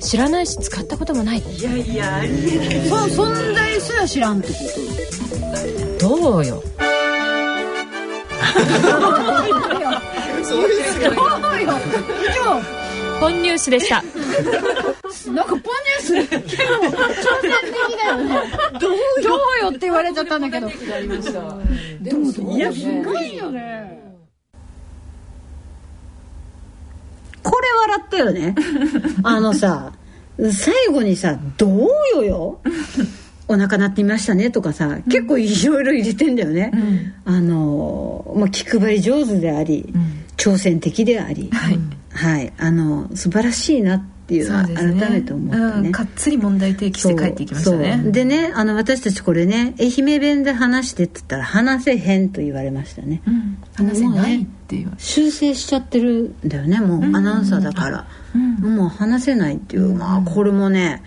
[0.00, 1.38] 知らないし使ったこともない。
[1.38, 2.22] いやいや
[2.88, 4.54] そ存在すら知らんってこ
[5.98, 6.18] と。
[6.18, 6.62] どうよ。
[10.42, 11.12] そうですよ。
[13.20, 14.02] 本ニュースでした。
[15.32, 16.47] なんかポニュース。
[18.80, 18.92] どう
[19.62, 20.68] よって言われちゃったんだけど。
[22.00, 23.98] でもいやすごいよね。
[27.42, 28.54] これ笑ったよね。
[29.22, 29.92] あのさ、
[30.52, 32.60] 最後にさ「どうよよ」
[33.50, 36.70] お腹鳴ってみましたねとかさ、結構いろいろ入れてんだよね。
[37.24, 39.90] あの、まあ、気配り上手であり、
[40.36, 41.50] 挑戦的であり、
[42.12, 45.90] はい、あの素晴らしいなっていうのは改めて思ったね。
[45.90, 48.02] かっつり問題提起して帰っていきましたね。
[48.04, 53.22] でねあの私たちこれね愛媛弁で話してって言ったら話せへんと言われましたね、
[53.74, 58.06] 話せないっていう修正しちゃってるんだよねもうアナウンサーだから、
[58.60, 61.02] もう話せないっていう、まあこれもね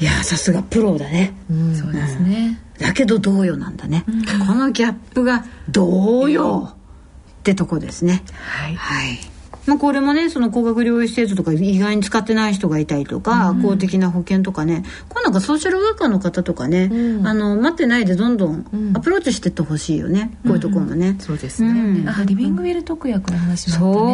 [0.00, 4.04] いやさすがプロだね、そうですね、だけど同様なんだね、
[4.46, 8.24] このギャップが同様ってとこですね。
[8.40, 9.18] はい、はい
[9.66, 16.90] まあ、これもねその高額療養施設とか意外に使ってない人がいたりとか、公的な保険とかねこれなんかソーシャルワーカーの方とかね、
[17.24, 22.08] あの待ってないでどんどんアプローチしてってほしいよね、こういうところもね、そうですね、うん。
[22.08, 24.04] あリビングウィル特約の話もあそうった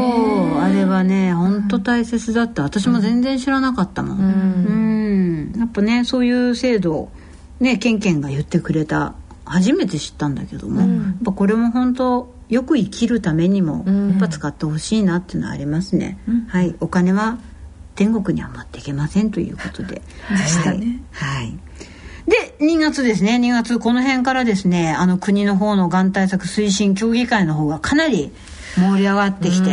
[0.58, 0.60] ね。
[0.62, 2.62] あれはね本当大切だった。
[2.62, 4.18] 私も全然知らなかったもん。
[4.18, 4.22] う
[5.52, 5.52] ん。
[5.58, 7.10] やっぱねそういう制度を
[7.60, 9.14] ねケンケンが言ってくれた。
[9.48, 10.88] 初めて知ったんだけども、やっ
[11.24, 16.18] ぱこれも本当よく生きるためにもやっぱ使ってほしいなっていうのはありますね、
[16.48, 16.74] はい。
[16.80, 17.38] お金は
[17.94, 20.02] 天国には持っていけませんということで。
[20.46, 21.00] したね。
[21.12, 21.58] はい、はい。
[22.26, 23.36] で2月ですね。
[23.36, 28.32] 2月この辺からですねあの国の方のがん対策推進協議会の方がかなり
[28.78, 29.70] 盛り上がってきて、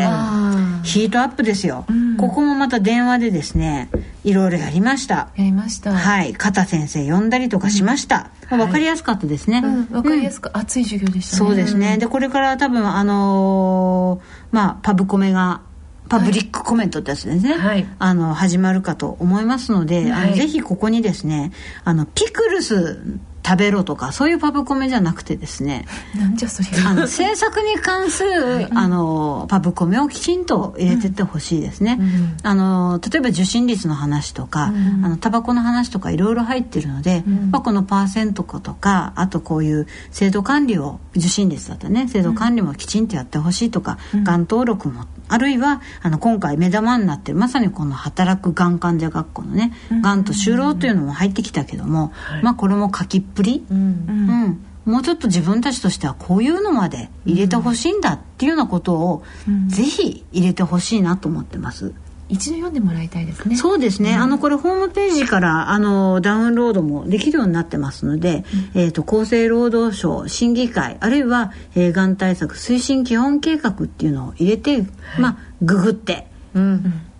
[0.84, 1.86] ヒートアップですよ、
[2.18, 3.89] ここもまた電話でですね
[4.24, 5.30] いろいろやりました。
[5.36, 5.93] やりました。
[5.93, 6.34] はい。
[6.34, 11.38] 片先生呼んだりとかしました、わ分かりやすかったですね、わ、かりやすく、熱い授業でしたね。
[11.39, 11.97] そうですね。
[11.97, 15.62] でこれから多分あのーまあパブコメが
[16.10, 17.88] パブリックコメントってやつですね、はい。
[17.97, 20.30] あの始まるかと思いますので、あはい。
[20.32, 21.51] のぜひここにですね
[21.84, 23.01] あのピクルス
[23.46, 25.86] 食べろとかそういうパブコメじゃなくてですね。
[26.18, 32.00] なんじゃそりゃあの制作に関する、あのパブコメをきちんと入れてってほしいですね、
[32.44, 44.41] あの例えば受信率の話とか、あのタバコの話とかいろいろ入ってるので、まあ、このパーセントとかあとこういう制度管理を受信率だったらね制度管理もきちんとやってほしいとか、がん。
[44.41, 50.24] 登録もあるいはあの今回目玉になってるまさにこの働くがん患者学校のねがん。
[50.24, 52.14] と就労というのも入ってきたけども、
[52.44, 54.66] まあこれも書きっぷり、うん。
[54.86, 59.24] もうちょっと自分たちとしてはこういうのまで入れてほしいんだっていうようなことを、
[59.68, 61.94] ぜひ入れてほしいなと思ってます。
[62.30, 63.56] 一度読んでもらいたいですね。
[63.56, 74.84] そうですね、あのこれホームページからあのダウンロードもできるようになってますので、えー、と厚生労働省審議会あるいは、えー、がん対策推進基本計画っていうのを入れて、
[75.20, 76.28] まあググって、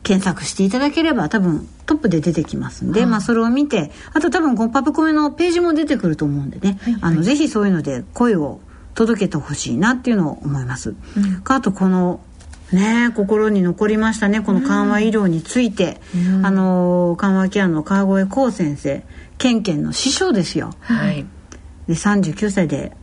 [0.04, 8.62] 検索していただければ多分トップで出てきますんで、まあ、それを見てあと多分このパブコメのページも出てくると思うんでね、あのぜひそういうので声を
[8.96, 10.96] 届けてほしいなっていうのを思います。
[11.46, 12.22] あとこの
[12.72, 16.00] ね心に残りましたねこの緩和医療について、
[16.44, 19.04] あの緩和ケアの川越光先生
[19.38, 20.74] ケンケンの師匠ですよ。
[20.80, 21.26] はい。
[21.88, 22.96] で39歳で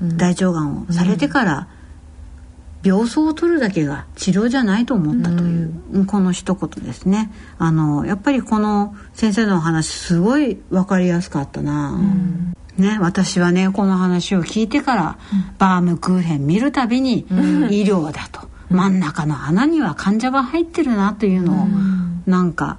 [0.00, 1.68] 大腸がんをされてから、
[2.82, 7.30] 病巣を取るだけが治療じゃないと思ったという、この一言ですね。
[7.58, 11.98] あのやっぱりこの先生のお話すごい分かりやすかったな、
[12.78, 15.18] ね、私はねこの話を聞いてから、
[15.58, 17.26] バームクーヘン見るたびに、
[17.70, 21.66] 医療だと真ん中の穴には患者が入ってるなというのを、
[22.26, 22.78] なんか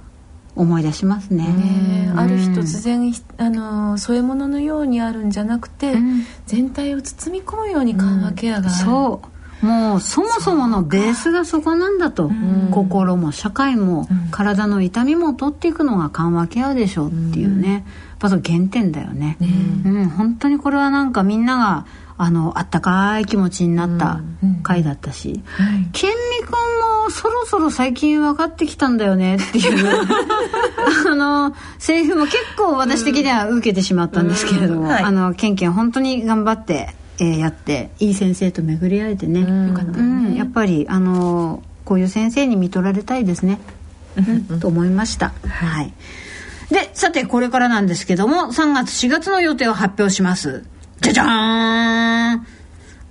[0.56, 1.44] 思い出しますね。
[1.44, 5.94] ねある日突然あの添え物のようにあるんじゃなくて、
[6.46, 9.31] 全体を包み込むように緩和ケアがある、そう
[9.62, 12.30] もうそもそものベースがそこなんだと、
[12.72, 17.82] 心も社会も、体の痛みも取っていくのが緩和ケアでしょうっていうね、やっ
[18.18, 20.08] ぱその原点だよね、うん。
[20.08, 21.86] 本当にこれはなんかみんなが
[22.18, 24.20] あのあったかい気持ちになった
[24.64, 25.42] 回だったし、
[25.92, 26.50] ケンミ君
[27.04, 29.86] もそろそろ最近分かってきたんだよねっていう。
[31.08, 43.58] あのセリフも結構私的には受けてしまったんですけれども、あのケンケン本当に頑張ってえーやっていい先生と巡り合えてね、よかったうん、やっぱりあのーこういう先生に見とられたいですね、
[44.16, 44.60] うん。
[44.60, 45.32] と思いました。
[45.48, 45.92] はい。
[46.70, 50.64] でさてこれからなんですけども3月4月の予定を発表します。
[51.00, 52.46] じゃじゃーん。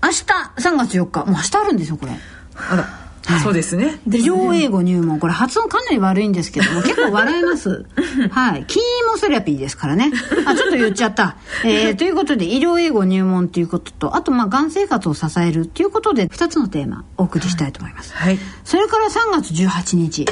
[0.04, 0.24] 明日
[0.58, 2.14] 3月4日もう明日あるんですよこれ。
[2.56, 3.01] あら
[3.44, 4.00] そうですね。
[4.08, 7.86] 医療英語入門これ発音かなり悪いんですけども 結構笑えます。
[8.32, 8.66] はい。
[8.66, 10.12] キーモセラピーですからね。
[10.46, 18.40] あちょっと言っちゃった、えー、ということで医療英語入門ということとあとまあがん生活を支えるということで2つのテーマお送りしたいと思います、はい。
[18.64, 20.26] それから3月18日、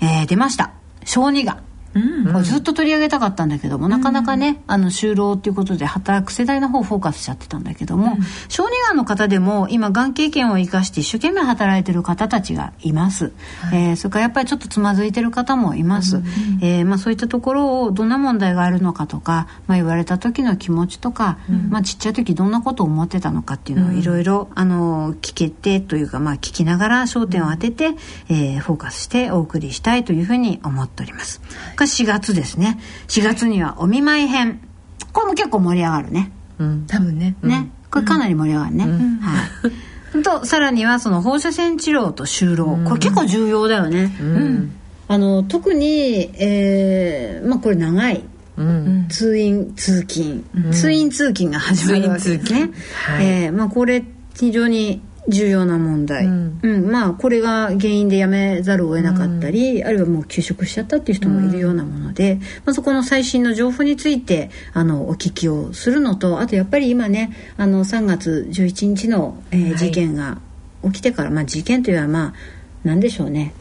[0.00, 0.72] えー出ました。
[1.04, 1.65] 小児がん
[2.32, 8.16] これずっと取り上げたかったんだけども、なかなかねあの就労っていうことで働く世代の方をフォーカスしちゃってたんだけども、
[8.48, 13.32] 小児がんの方でも今がん経験を生かして一生懸命働いてる方たちがいます、
[13.72, 16.22] えーそれからやっぱりちょっとつまずいてる方もいます、
[16.60, 21.38] えーまあ、そういったところをどんな問題があるのかとか、まあ、言われた時の気持ちとか、
[21.70, 27.94] まあ、ちっちゃい時どんなことを思ってたのかっていうのをいろいろあの聞けてというか、まあ、聞きながら焦点を当てて、
[28.28, 31.40] えーフォーカスしてお送りしたいというふうに思っております。
[31.76, 32.78] が4月ですね。
[33.08, 34.60] 4月にはお見舞い編。
[35.12, 36.30] これも結構盛り上がるね。
[36.86, 37.36] 多分ね。
[37.42, 38.84] ね、これかなり盛り上がるね。
[39.20, 40.22] はい。
[40.22, 44.16] とさらにはその放射線治療と就労、これ結構重要だよね。
[44.20, 44.72] うん。
[45.08, 48.24] あの特に、えーまあこれ長い。
[49.10, 52.70] 通院通勤、通院通勤が始まるわけですね。
[53.20, 54.02] えーまあこれ
[54.34, 56.90] 非常に重要な問題、うん。
[56.90, 70.38] まあこれが原因で辞めざるを得なかったり、あるいはもう休職しちゃったっていう人もいるようなもので、まあ、そこの最新の情報についてあのお聞きをするのとあとやっぱり今ねあの3月11日の、えー事件が
[70.84, 72.34] 起きてから、まあ事件というのはまあ
[72.84, 73.52] 何でしょうね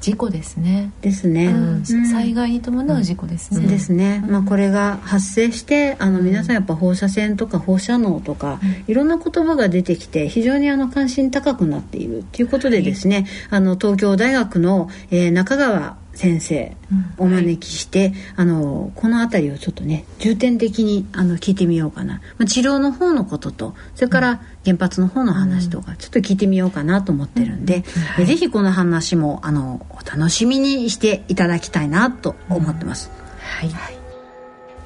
[0.00, 1.84] 事故ですね、ですね、うん。
[1.84, 16.76] 災害に伴う事故ですね、ですね、まあ、これが発生してあの皆さんやっぱ放射線とか放射能とか、いろんな言葉が出てきて非常にあの関心高くなっているということでですね、あの東京大学の、えー中川先生
[17.16, 27.84] お招きして、あのこの辺りをちょっとね重点的にあの聞いてみようかな、まあ、治療の方のこととそれから原発の方の話とかちょっと聞いてみようかなと思ってるんで、
[28.18, 33.12] えぜひこの話もあのお楽しみにしていただきたいなと思ってます。
[33.38, 33.70] はい。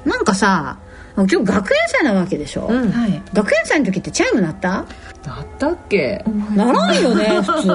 [0.05, 0.81] なんかさ
[1.31, 2.73] 今日学園祭なわけでしょ、は
[3.07, 3.23] い。
[3.33, 4.69] 学園祭の時ってチャイム鳴った？
[5.25, 6.25] なったっけ？
[6.57, 7.67] ならんよね 普通。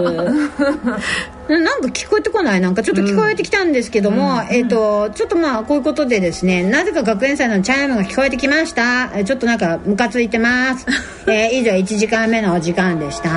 [1.62, 2.62] なんか聞こえてこない？
[2.62, 9.12] なんかちょっと聞こえてきたんですけども、えっ、とちょっとまあこういうことでですねなぜか学園祭のチャイムが聞こえてきました。
[9.16, 10.86] えちょっとなんかムカついてます、
[11.28, 13.30] えー以上1時間目のお時間でした。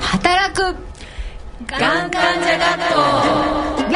[0.00, 0.74] 働く。
[1.66, 3.87] がん患者学校